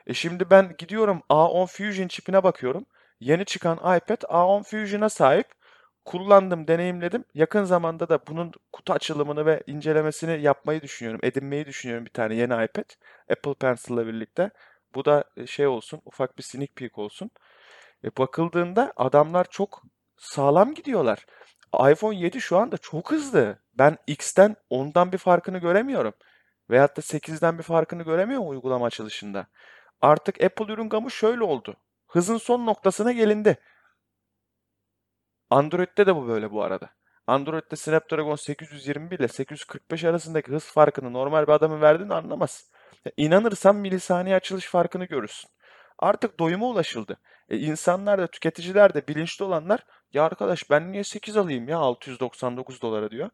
E 0.07 0.13
şimdi 0.13 0.49
ben 0.49 0.75
gidiyorum 0.77 1.21
A10 1.29 1.67
Fusion 1.67 2.07
çipine 2.07 2.43
bakıyorum. 2.43 2.85
Yeni 3.19 3.45
çıkan 3.45 3.77
iPad 3.77 4.21
A10 4.21 4.63
Fusion'a 4.63 5.09
sahip. 5.09 5.47
Kullandım, 6.05 6.67
deneyimledim. 6.67 7.25
Yakın 7.33 7.63
zamanda 7.63 8.09
da 8.09 8.27
bunun 8.27 8.51
kutu 8.73 8.93
açılımını 8.93 9.45
ve 9.45 9.63
incelemesini 9.67 10.41
yapmayı 10.41 10.81
düşünüyorum. 10.81 11.19
Edinmeyi 11.23 11.65
düşünüyorum 11.65 12.05
bir 12.05 12.11
tane 12.11 12.35
yeni 12.35 12.53
iPad. 12.65 12.89
Apple 13.31 13.53
Pencil'la 13.53 14.07
birlikte. 14.07 14.49
Bu 14.95 15.05
da 15.05 15.23
e, 15.37 15.47
şey 15.47 15.67
olsun, 15.67 16.01
ufak 16.05 16.37
bir 16.37 16.43
sneak 16.43 16.75
peek 16.75 16.97
olsun. 16.97 17.31
E 18.03 18.17
bakıldığında 18.17 18.93
adamlar 18.95 19.45
çok 19.49 19.83
sağlam 20.17 20.73
gidiyorlar. 20.73 21.25
iPhone 21.91 22.15
7 22.15 22.41
şu 22.41 22.57
anda 22.57 22.77
çok 22.77 23.11
hızlı. 23.11 23.59
Ben 23.73 23.97
X'ten 24.07 24.55
10'dan 24.69 25.11
bir 25.11 25.17
farkını 25.17 25.57
göremiyorum. 25.57 26.13
Veyahut 26.69 26.97
da 26.97 27.01
8'den 27.01 27.57
bir 27.57 27.63
farkını 27.63 28.03
göremiyorum 28.03 28.49
uygulama 28.49 28.85
açılışında. 28.85 29.47
Artık 30.01 30.43
Apple 30.43 30.73
ürün 30.73 30.89
gamı 30.89 31.11
şöyle 31.11 31.43
oldu. 31.43 31.75
Hızın 32.07 32.37
son 32.37 32.65
noktasına 32.65 33.11
gelindi. 33.11 33.57
Android'de 35.53 36.05
de 36.05 36.15
bu 36.15 36.27
böyle 36.27 36.51
bu 36.51 36.63
arada. 36.63 36.89
Android'de 37.27 37.75
Snapdragon 37.75 38.35
821 38.35 39.19
ile 39.19 39.27
845 39.27 40.03
arasındaki 40.03 40.51
hız 40.51 40.65
farkını 40.65 41.13
normal 41.13 41.43
bir 41.43 41.51
adamın 41.51 41.81
verdiğini 41.81 42.13
anlamaz. 42.13 42.71
İnanırsan 43.17 43.75
milisaniye 43.75 44.35
açılış 44.35 44.65
farkını 44.65 45.05
görürsün. 45.05 45.49
Artık 45.99 46.39
doyuma 46.39 46.67
ulaşıldı. 46.67 47.17
E 47.49 47.57
insanlar 47.57 48.21
da 48.21 48.27
tüketiciler 48.27 48.93
de 48.93 49.07
bilinçli 49.07 49.45
olanlar 49.45 49.85
ya 50.13 50.23
arkadaş 50.23 50.69
ben 50.69 50.91
niye 50.91 51.03
8 51.03 51.37
alayım 51.37 51.67
ya 51.67 51.77
699 51.77 52.81
dolara 52.81 53.11
diyor. 53.11 53.29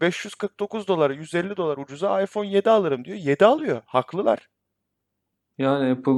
549 0.00 0.88
dolara 0.88 1.12
150 1.12 1.56
dolar 1.56 1.78
ucuza 1.78 2.22
iPhone 2.22 2.48
7 2.48 2.70
alırım 2.70 3.04
diyor. 3.04 3.16
7 3.16 3.44
alıyor. 3.44 3.82
Haklılar. 3.86 4.48
Yani 5.58 5.92
Apple 5.92 6.12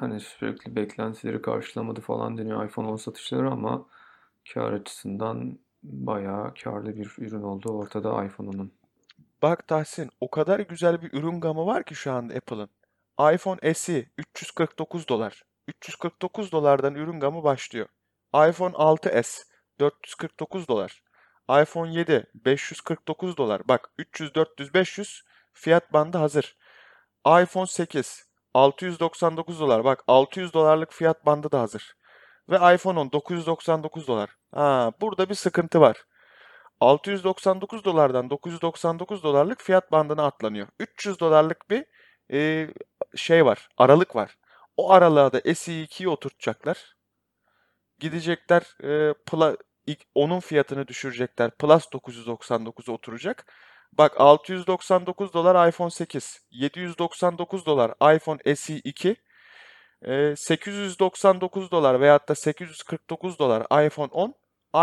hani 0.00 0.20
sürekli 0.20 0.76
beklentileri 0.76 1.42
karşılamadı 1.42 2.00
falan 2.00 2.38
deniyor 2.38 2.66
iPhone 2.66 2.88
10 2.88 2.96
satışları 2.96 3.50
ama 3.50 3.86
kar 4.54 4.72
açısından 4.72 5.58
bayağı 5.82 6.54
karlı 6.54 6.96
bir 6.96 7.14
ürün 7.18 7.42
olduğu 7.42 7.72
ortada 7.72 8.24
iPhone 8.24 8.48
10'un. 8.48 8.72
Bak 9.42 9.68
Tahsin 9.68 10.10
o 10.20 10.30
kadar 10.30 10.60
güzel 10.60 11.02
bir 11.02 11.12
ürün 11.12 11.40
gamı 11.40 11.66
var 11.66 11.84
ki 11.84 11.94
şu 11.94 12.12
anda 12.12 12.34
Apple'ın. 12.34 12.68
iPhone 13.34 13.74
SE 13.74 14.06
349 14.18 15.08
dolar. 15.08 15.42
349 15.68 16.52
dolardan 16.52 16.94
ürün 16.94 17.20
gamı 17.20 17.44
başlıyor. 17.44 17.86
iPhone 18.34 18.74
6s 18.74 19.42
449 19.80 20.68
dolar. 20.68 21.02
iPhone 21.62 21.92
7 21.92 22.26
549 22.34 23.36
dolar. 23.36 23.68
Bak 23.68 23.90
300 23.98 24.34
400 24.34 24.74
500 24.74 25.24
fiyat 25.52 25.92
bandı 25.92 26.18
hazır. 26.18 26.56
iPhone 27.26 27.66
8 27.66 28.30
699 28.54 29.60
dolar. 29.60 29.84
Bak 29.84 30.04
600 30.06 30.54
dolarlık 30.54 30.92
fiyat 30.92 31.26
bandı 31.26 31.52
da 31.52 31.60
hazır. 31.60 31.99
Ve 32.50 32.74
iPhone 32.74 32.98
10 32.98 33.12
999 33.12 34.06
dolar. 34.08 34.30
Ha, 34.54 34.92
burada 35.00 35.28
bir 35.28 35.34
sıkıntı 35.34 35.80
var. 35.80 36.04
699 36.80 37.84
dolardan 37.84 38.30
999 38.30 39.22
dolarlık 39.22 39.60
fiyat 39.60 39.92
bandına 39.92 40.26
atlanıyor. 40.26 40.68
300 40.80 41.20
dolarlık 41.20 41.70
bir 41.70 41.84
e, 42.32 42.68
şey 43.16 43.44
var, 43.46 43.68
aralık 43.76 44.16
var. 44.16 44.36
O 44.76 44.92
aralığa 44.92 45.32
da 45.32 45.38
SE2'yi 45.38 46.08
oturtacaklar. 46.08 46.96
Gidecekler 47.98 48.62
e, 48.82 49.14
pla, 49.26 49.56
onun 50.14 50.40
fiyatını 50.40 50.88
düşürecekler. 50.88 51.50
Plus 51.50 51.84
999'a 51.84 52.92
oturacak. 52.92 53.46
Bak 53.92 54.20
699 54.20 55.32
dolar 55.32 55.68
iPhone 55.68 55.90
8, 55.90 56.40
799 56.50 57.66
dolar 57.66 58.16
iPhone 58.16 58.56
SE 58.56 58.76
2, 58.76 59.08
e, 59.10 59.16
899 60.04 61.70
dolar 61.70 62.00
veyahut 62.00 62.28
da 62.28 62.34
849 62.34 63.38
dolar 63.38 63.86
iPhone 63.86 64.10
10, 64.12 64.34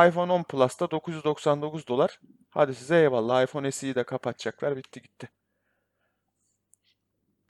iPhone 0.07 0.31
10 0.31 0.43
Plus 0.43 0.79
da 0.79 0.91
999 0.91 1.87
dolar. 1.87 2.19
Hadi 2.49 2.75
size 2.75 3.01
eyvallah. 3.01 3.43
iPhone 3.43 3.71
SE'yi 3.71 3.95
de 3.95 4.03
kapatacaklar. 4.03 4.77
Bitti 4.77 5.01
gitti. 5.01 5.29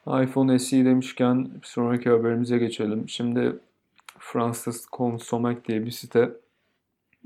iPhone 0.07 0.59
SE 0.59 0.85
demişken 0.85 1.61
bir 1.61 1.67
sonraki 1.67 2.09
haberimize 2.09 2.57
geçelim. 2.57 3.09
Şimdi 3.09 3.59
Fransız 4.19 4.87
Consomek 4.93 5.67
diye 5.67 5.85
bir 5.85 5.91
site 5.91 6.31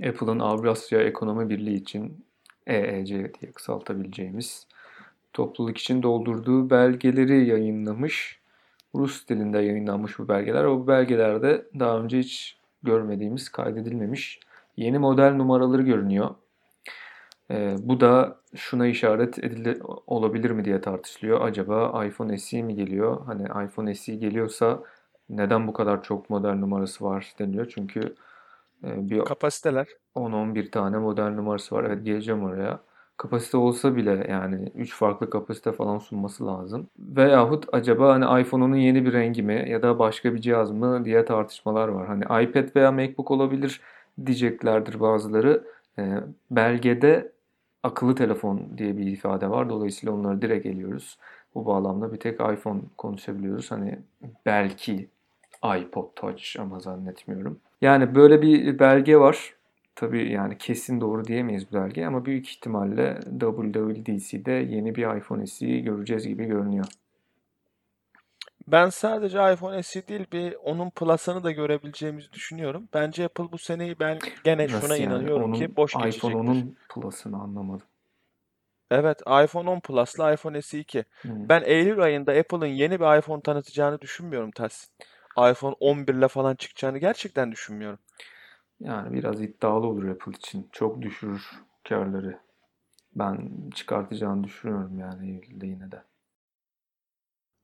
Apple'ın 0.07 0.39
Avrasya 0.39 1.01
Ekonomi 1.01 1.49
Birliği 1.49 1.75
için 1.75 2.25
EEC 2.67 3.33
diye 3.41 3.51
kısaltabileceğimiz 3.51 4.67
topluluk 5.33 5.77
için 5.77 6.03
doldurduğu 6.03 6.69
belgeleri 6.69 7.47
yayınlamış. 7.47 8.40
Rus 8.95 9.27
dilinde 9.27 9.59
yayınlanmış 9.59 10.19
bu 10.19 10.27
belgeler. 10.27 10.63
O 10.63 10.87
belgelerde 10.87 11.65
daha 11.79 11.99
önce 11.99 12.19
hiç 12.19 12.57
görmediğimiz, 12.83 13.49
kaydedilmemiş 13.49 14.39
yeni 14.77 14.99
model 14.99 15.33
numaraları 15.33 15.81
görünüyor. 15.81 16.29
Ee, 17.51 17.75
bu 17.79 17.99
da 17.99 18.37
şuna 18.55 18.87
işaret 18.87 19.43
edili 19.43 19.79
olabilir 20.07 20.51
mi 20.51 20.65
diye 20.65 20.81
tartışılıyor. 20.81 21.41
Acaba 21.41 22.05
iPhone 22.05 22.37
SE 22.37 22.61
mi 22.61 22.75
geliyor? 22.75 23.25
Hani 23.25 23.43
iPhone 23.65 23.95
SE 23.95 24.15
geliyorsa 24.15 24.79
neden 25.29 25.67
bu 25.67 25.73
kadar 25.73 26.03
çok 26.03 26.29
model 26.29 26.53
numarası 26.53 27.05
var 27.05 27.33
deniliyor. 27.39 27.71
Çünkü 27.75 28.15
e, 28.83 29.09
bir 29.09 29.19
Kapasiteler. 29.19 29.87
10-11 30.15 30.71
tane 30.71 30.97
model 30.97 31.29
numarası 31.29 31.75
var. 31.75 31.83
Evet 31.83 32.05
geleceğim 32.05 32.43
oraya. 32.43 32.79
Kapasite 33.21 33.57
olsa 33.57 33.95
bile 33.95 34.25
yani 34.29 34.71
3 34.75 34.95
farklı 34.95 35.29
kapasite 35.29 35.71
falan 35.71 35.99
sunması 35.99 36.47
lazım. 36.47 36.87
Veyahut 36.99 37.65
acaba 37.71 38.13
hani 38.13 38.41
iPhone'un 38.41 38.75
yeni 38.75 39.05
bir 39.05 39.13
rengi 39.13 39.43
mi 39.43 39.65
ya 39.69 39.81
da 39.81 39.99
başka 39.99 40.33
bir 40.33 40.41
cihaz 40.41 40.71
mı 40.71 41.05
diye 41.05 41.25
tartışmalar 41.25 41.87
var. 41.87 42.07
Hani 42.07 42.23
iPad 42.23 42.75
veya 42.75 42.91
MacBook 42.91 43.31
olabilir 43.31 43.81
diyeceklerdir 44.25 44.99
bazıları. 44.99 45.63
Ee, 45.99 46.17
belgede 46.51 47.31
akıllı 47.83 48.15
telefon 48.15 48.77
diye 48.77 48.97
bir 48.97 49.07
ifade 49.07 49.49
var. 49.49 49.69
Dolayısıyla 49.69 50.15
onları 50.15 50.41
direkt 50.41 50.65
eliyoruz. 50.65 51.17
Bu 51.55 51.65
bağlamda 51.65 52.13
bir 52.13 52.19
tek 52.19 52.33
iPhone 52.33 52.81
konuşabiliyoruz. 52.97 53.71
Hani 53.71 53.99
belki 54.45 55.09
iPod 55.79 56.05
Touch 56.15 56.59
ama 56.59 56.79
zannetmiyorum. 56.79 57.59
Yani 57.81 58.15
böyle 58.15 58.41
bir 58.41 58.79
belge 58.79 59.17
var. 59.17 59.53
Tabii 60.01 60.31
yani 60.31 60.57
kesin 60.57 61.01
doğru 61.01 61.25
diyemeyiz 61.25 61.71
bu 61.71 61.75
belge 61.75 62.05
ama 62.05 62.25
büyük 62.25 62.49
ihtimalle 62.49 63.19
WWDC'de 63.39 64.51
yeni 64.51 64.95
bir 64.95 65.17
iPhone 65.17 65.47
SE'yi 65.47 65.83
göreceğiz 65.83 66.27
gibi 66.27 66.45
görünüyor. 66.45 66.85
Ben 68.67 68.89
sadece 68.89 69.53
iPhone 69.53 69.83
SE 69.83 70.07
değil 70.07 70.25
bir 70.31 70.55
onun 70.63 70.89
Plus'ını 70.89 71.43
da 71.43 71.51
görebileceğimizi 71.51 72.33
düşünüyorum. 72.33 72.89
Bence 72.93 73.25
Apple 73.25 73.51
bu 73.51 73.57
seneyi 73.57 73.99
ben 73.99 74.19
gene 74.43 74.67
şuna 74.67 74.79
Nasıl 74.79 74.93
yani? 74.93 75.03
inanıyorum 75.03 75.45
Onun 75.45 75.53
ki 75.53 75.75
boş 75.75 75.91
iPhone 75.91 76.05
geçecektir. 76.05 76.39
onun 76.39 76.75
Plus'ını 76.89 77.41
anlamadım. 77.41 77.87
Evet, 78.91 79.21
iPhone 79.21 79.69
10 79.69 79.79
Plus'la 79.79 80.33
iPhone 80.33 80.61
SE 80.61 80.79
2. 80.79 81.05
Hmm. 81.21 81.49
Ben 81.49 81.63
Eylül 81.65 82.01
ayında 82.01 82.31
Apple'ın 82.31 82.65
yeni 82.65 82.99
bir 82.99 83.17
iPhone 83.17 83.41
tanıtacağını 83.41 84.01
düşünmüyorum 84.01 84.51
Tahsin. 84.51 84.93
iPhone 85.51 85.75
11 85.79 86.13
ile 86.13 86.27
falan 86.27 86.55
çıkacağını 86.55 86.97
gerçekten 86.97 87.51
düşünmüyorum. 87.51 87.99
Yani 88.81 89.13
biraz 89.13 89.41
iddialı 89.41 89.87
olur 89.87 90.07
Apple 90.07 90.31
için. 90.31 90.69
Çok 90.71 91.01
düşürür 91.01 91.51
karları. 91.89 92.39
Ben 93.15 93.51
çıkartacağını 93.75 94.43
düşünüyorum 94.43 94.99
yani 94.99 95.31
Eylül'de 95.31 95.67
yine 95.67 95.91
de. 95.91 96.03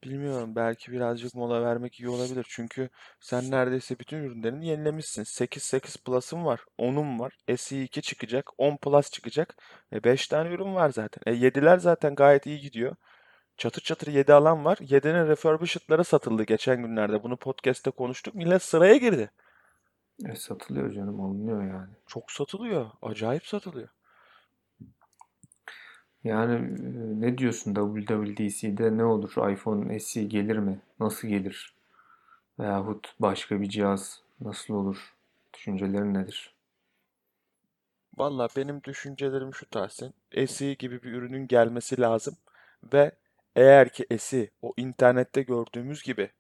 Bilmiyorum 0.04 0.56
belki 0.56 0.92
birazcık 0.92 1.36
mola 1.36 1.62
vermek 1.62 2.00
iyi 2.00 2.10
olabilir. 2.10 2.46
Çünkü 2.50 2.90
sen 3.20 3.52
neredeyse 3.52 4.00
bütün 4.00 4.18
ürünlerini 4.18 4.68
yenilemişsin. 4.68 5.24
8 5.24 5.64
8 5.64 5.98
Plus'ın 5.98 6.46
var, 6.46 6.66
10'un 6.78 7.20
var, 7.20 7.38
SE 7.58 7.84
2 7.84 8.02
çıkacak, 8.02 8.50
10 8.58 8.78
Plus 8.78 9.12
çıkacak. 9.12 9.56
E 9.94 10.04
5 10.04 10.28
tane 10.28 10.50
ürün 10.50 10.76
var 10.76 10.90
zaten. 10.90 11.22
E 11.34 11.36
7'ler 11.36 11.80
zaten 11.80 12.16
gayet 12.16 12.46
iyi 12.46 12.60
gidiyor. 12.60 12.96
Çatır 13.58 13.82
çatır 13.82 14.08
7 14.08 14.34
alan 14.34 14.66
var. 14.66 14.78
7'nin 14.82 15.28
refurbished'ları 15.28 16.04
satıldı 16.04 16.44
geçen 16.44 16.82
günlerde. 16.82 17.24
Bunu 17.24 17.38
podcast'te 17.38 17.92
konuştuk. 17.92 18.36
Millet 18.36 18.64
sıraya 18.64 18.98
girdi. 18.98 19.32
E, 20.26 20.36
satılıyor 20.36 20.94
canım 20.94 21.22
alınıyor 21.22 21.64
yani. 21.64 21.90
Çok 22.08 22.32
satılıyor. 22.32 22.90
Acayip 23.02 23.46
satılıyor. 23.46 23.90
Yani 26.24 26.56
e, 26.56 27.22
ne 27.22 27.38
diyorsun 27.38 27.74
WWDC'de 27.74 28.98
ne 28.98 29.04
olur? 29.04 29.52
iPhone 29.52 30.00
SE 30.00 30.24
gelir 30.24 30.58
mi? 30.58 30.82
Nasıl 31.00 31.28
gelir? 31.28 31.74
Veyahut 32.60 33.14
başka 33.20 33.62
bir 33.62 33.70
cihaz 33.70 34.22
nasıl 34.42 34.74
olur? 34.74 35.14
Düşüncelerin 35.54 36.14
nedir? 36.14 36.54
Valla 38.18 38.48
benim 38.58 38.84
düşüncelerim 38.84 39.54
şu 39.54 39.70
Tahsin. 39.70 40.14
SE 40.48 40.74
gibi 40.74 41.04
bir 41.04 41.12
ürünün 41.12 41.48
gelmesi 41.48 42.02
lazım. 42.02 42.36
Ve 42.94 43.12
eğer 43.56 43.90
ki 43.90 44.18
SE 44.20 44.50
o 44.62 44.74
internette 44.78 45.42
gördüğümüz 45.42 46.04
gibi 46.04 46.32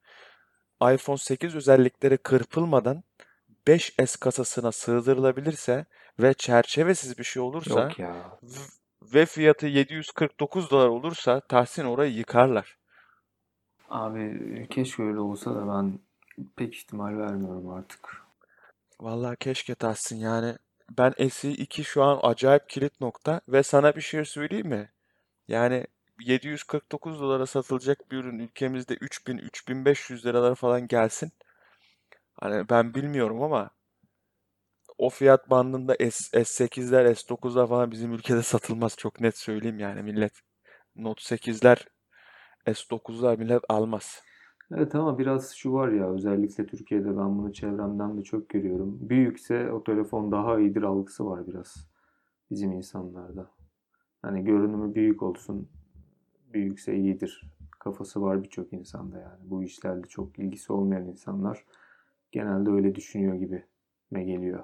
iPhone 0.81 1.17
8 1.17 1.55
özellikleri 1.55 2.17
kırpılmadan 2.17 3.03
5S 3.67 4.19
kasasına 4.19 4.71
sığdırılabilirse 4.71 5.85
ve 6.19 6.33
çerçevesiz 6.33 7.17
bir 7.17 7.23
şey 7.23 7.41
olursa 7.41 7.81
Yok 7.81 7.99
ya. 7.99 8.39
ve 9.01 9.25
fiyatı 9.25 9.67
749 9.67 10.71
dolar 10.71 10.87
olursa 10.87 11.39
Tahsin 11.39 11.85
orayı 11.85 12.13
yıkarlar. 12.13 12.77
Abi 13.89 14.67
keşke 14.69 15.03
öyle 15.03 15.19
olsa 15.19 15.55
da 15.55 15.67
ben 15.67 15.99
pek 16.55 16.75
ihtimal 16.75 17.17
vermiyorum 17.17 17.69
artık. 17.69 18.17
Vallahi 18.99 19.37
keşke 19.37 19.75
Tahsin 19.75 20.17
yani 20.17 20.55
ben 20.97 21.11
SE2 21.11 21.83
şu 21.83 22.03
an 22.03 22.19
acayip 22.23 22.69
kilit 22.69 23.01
nokta 23.01 23.41
ve 23.47 23.63
sana 23.63 23.95
bir 23.95 24.01
şey 24.01 24.25
söyleyeyim 24.25 24.67
mi? 24.67 24.89
Yani 25.47 25.87
749 26.19 27.21
dolara 27.21 27.45
satılacak 27.45 28.11
bir 28.11 28.17
ürün 28.17 28.39
ülkemizde 28.39 28.93
3000 28.93 29.37
3500 29.37 30.25
liralara 30.25 30.55
falan 30.55 30.87
gelsin. 30.87 31.31
Hani 32.39 32.69
ben 32.69 32.93
bilmiyorum 32.93 33.41
ama 33.41 33.69
o 34.97 35.09
fiyat 35.09 35.49
bandında 35.49 35.95
S, 35.99 36.43
S8'ler, 36.43 37.15
S9'lar 37.15 37.67
falan 37.67 37.91
bizim 37.91 38.13
ülkede 38.13 38.41
satılmaz 38.43 38.97
çok 38.97 39.21
net 39.21 39.37
söyleyeyim 39.37 39.79
yani 39.79 40.03
millet 40.03 40.33
Note 40.95 41.21
8'ler, 41.35 41.87
S9'lar 42.65 43.37
millet 43.37 43.61
almaz. 43.69 44.23
Evet 44.71 44.95
ama 44.95 45.19
biraz 45.19 45.51
şu 45.55 45.73
var 45.73 45.91
ya 45.91 46.09
özellikle 46.13 46.65
Türkiye'de 46.65 47.17
ben 47.17 47.37
bunu 47.37 47.53
çevremden 47.53 48.17
de 48.17 48.23
çok 48.23 48.49
görüyorum. 48.49 48.97
Büyükse 49.01 49.71
o 49.71 49.83
telefon 49.83 50.31
daha 50.31 50.59
iyidir 50.59 50.83
algısı 50.83 51.25
var 51.25 51.47
biraz 51.47 51.87
bizim 52.51 52.71
insanlarda. 52.71 53.51
Hani 54.21 54.43
görünümü 54.43 54.95
büyük 54.95 55.23
olsun, 55.23 55.69
büyükse 56.53 56.95
iyidir 56.95 57.41
kafası 57.79 58.21
var 58.21 58.43
birçok 58.43 58.73
insanda 58.73 59.19
yani. 59.19 59.39
Bu 59.49 59.63
işlerle 59.63 60.07
çok 60.07 60.39
ilgisi 60.39 60.73
olmayan 60.73 61.05
insanlar 61.05 61.65
genelde 62.37 62.69
öyle 62.69 62.95
düşünüyor 62.95 63.35
gibi 63.35 63.65
me 64.11 64.23
geliyor. 64.23 64.63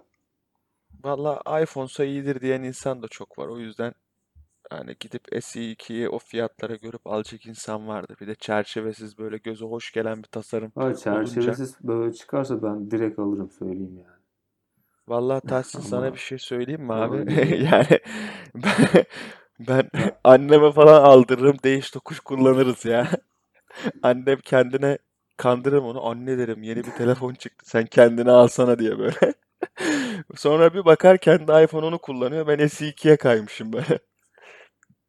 Valla 1.04 1.42
iPhone'sa 1.64 2.04
iyidir 2.06 2.42
diyen 2.42 2.64
insan 2.64 3.02
da 3.04 3.08
çok 3.08 3.40
var. 3.40 3.48
O 3.48 3.60
yüzden 3.60 3.94
hani 4.70 4.96
gidip 5.00 5.24
SE2'yi 5.42 6.10
o 6.10 6.20
fiyatlara 6.20 6.76
görüp 6.76 7.08
alacak 7.08 7.46
insan 7.46 7.88
vardır. 7.88 8.18
Bir 8.22 8.28
de 8.28 8.36
çerçevesiz 8.36 9.18
böyle 9.18 9.38
göze 9.38 9.66
hoş 9.66 9.92
gelen 9.92 10.18
bir 10.18 10.28
tasarım 10.28 10.72
olunca. 10.76 10.96
çerçevesiz 11.04 11.76
böyle 11.84 12.14
çıkarsa 12.14 12.64
ben 12.64 12.92
direkt 12.92 13.20
alırım 13.20 13.52
söyleyeyim 13.52 13.98
yani. 13.98 14.24
Vallahi 15.08 15.42
Tahsin 15.48 15.80
sana 15.90 16.06
Ama 16.06 16.14
bir 16.14 16.20
şey 16.20 16.38
söyleyeyim 16.38 16.84
mi 16.84 16.94
abi? 16.94 17.34
Yani 17.64 18.00
ben, 18.56 19.06
ben 19.68 19.90
anneme 20.24 20.72
falan 20.72 21.04
aldırırım 21.04 21.58
değiş 21.64 21.92
tokuş 21.92 22.20
kullanırız 22.20 22.86
ya. 22.86 23.08
Annem 24.04 24.40
kendine 24.44 24.98
kandırırım 25.38 25.86
onu. 25.86 26.06
Anne 26.06 26.38
derim 26.38 26.64
yeni 26.64 26.78
bir 26.84 26.92
telefon 26.92 27.34
çıktı 27.34 27.70
sen 27.70 27.86
kendine 27.86 28.32
alsana 28.32 28.80
diye 28.80 29.00
böyle. 29.00 29.34
Sonra 30.36 30.74
bir 30.74 30.86
bakar 30.86 31.18
kendi 31.18 31.64
iPhone 31.64 31.86
onu 31.86 32.00
kullanıyor. 32.00 32.48
Ben 32.48 32.60
SE2'ye 32.60 33.18
kaymışım 33.18 33.74
böyle. 33.74 34.00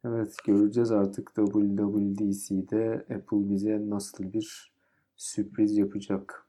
Evet 0.05 0.35
göreceğiz 0.45 0.91
artık 0.91 1.31
WWDC'de 1.35 3.05
Apple 3.15 3.49
bize 3.49 3.89
nasıl 3.89 4.33
bir 4.33 4.73
sürpriz 5.17 5.77
yapacak. 5.77 6.47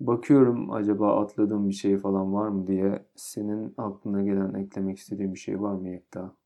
Bakıyorum 0.00 0.70
acaba 0.70 1.20
atladığım 1.22 1.68
bir 1.68 1.74
şey 1.74 1.98
falan 1.98 2.34
var 2.34 2.48
mı 2.48 2.66
diye. 2.66 3.06
Senin 3.16 3.74
aklına 3.78 4.22
gelen 4.22 4.54
eklemek 4.54 4.98
istediğin 4.98 5.34
bir 5.34 5.38
şey 5.38 5.60
var 5.60 5.74
mı 5.74 5.88
Yekta? 5.88 6.36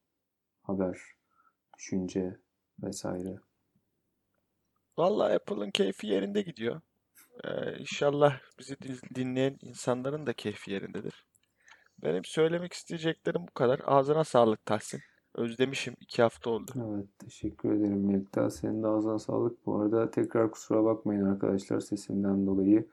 Haber, 0.62 1.01
düşünce 1.79 2.37
vesaire. 2.83 3.40
Vallahi 4.99 5.35
Apple'ın 5.35 5.71
keyfi 5.71 6.07
yerinde 6.07 6.43
gidiyor. 6.43 6.81
Ee, 7.45 7.79
inşallah 7.79 8.39
bizi 8.59 8.77
din- 8.83 9.15
dinleyen 9.15 9.57
insanların 9.63 10.27
da 10.27 10.33
keyfi 10.33 10.71
yerindedir. 10.73 11.27
Benim 12.03 12.25
söylemek 12.25 12.73
isteyeceklerim 12.73 13.41
bu 13.49 13.55
kadar. 13.55 13.81
Ağzına 13.85 14.25
sağlık 14.25 14.67
Tahsin. 14.67 15.01
Özlemişim. 15.35 15.95
iki 16.01 16.23
hafta 16.23 16.51
oldu. 16.51 16.73
Evet, 16.95 17.07
teşekkür 17.19 17.73
ederim 17.73 18.11
Yekta. 18.11 18.51
Senin 18.51 18.83
de 18.83 18.87
ağzına 18.87 19.19
sağlık. 19.19 19.67
Bu 19.67 19.81
arada 19.81 20.11
tekrar 20.11 20.51
kusura 20.51 20.85
bakmayın 20.85 21.25
arkadaşlar 21.25 21.81
sesimden 21.81 22.47
dolayı. 22.47 22.89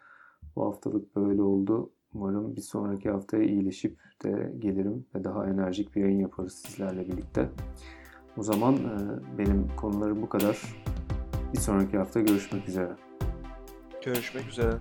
Bu 0.56 0.66
haftalık 0.66 1.16
böyle 1.16 1.42
oldu. 1.42 1.92
Umarım 2.14 2.56
bir 2.56 2.62
sonraki 2.62 3.10
haftaya 3.10 3.44
iyileşip 3.44 4.00
de 4.24 4.54
gelirim 4.60 5.06
ve 5.16 5.24
daha 5.24 5.48
enerjik 5.48 5.96
bir 5.96 6.02
yayın 6.02 6.20
yaparız 6.20 6.54
sizlerle 6.54 7.08
birlikte. 7.08 7.50
O 8.38 8.44
zaman 8.44 8.76
e, 8.76 9.38
benim 9.38 9.76
konularım 9.76 10.22
bu 10.22 10.30
kadar. 10.30 10.86
Bir 11.56 11.60
sonraki 11.60 11.98
hafta 11.98 12.22
görüşmek 12.22 12.68
üzere. 12.70 12.92
Görüşmek 14.06 14.48
üzere. 14.48 14.72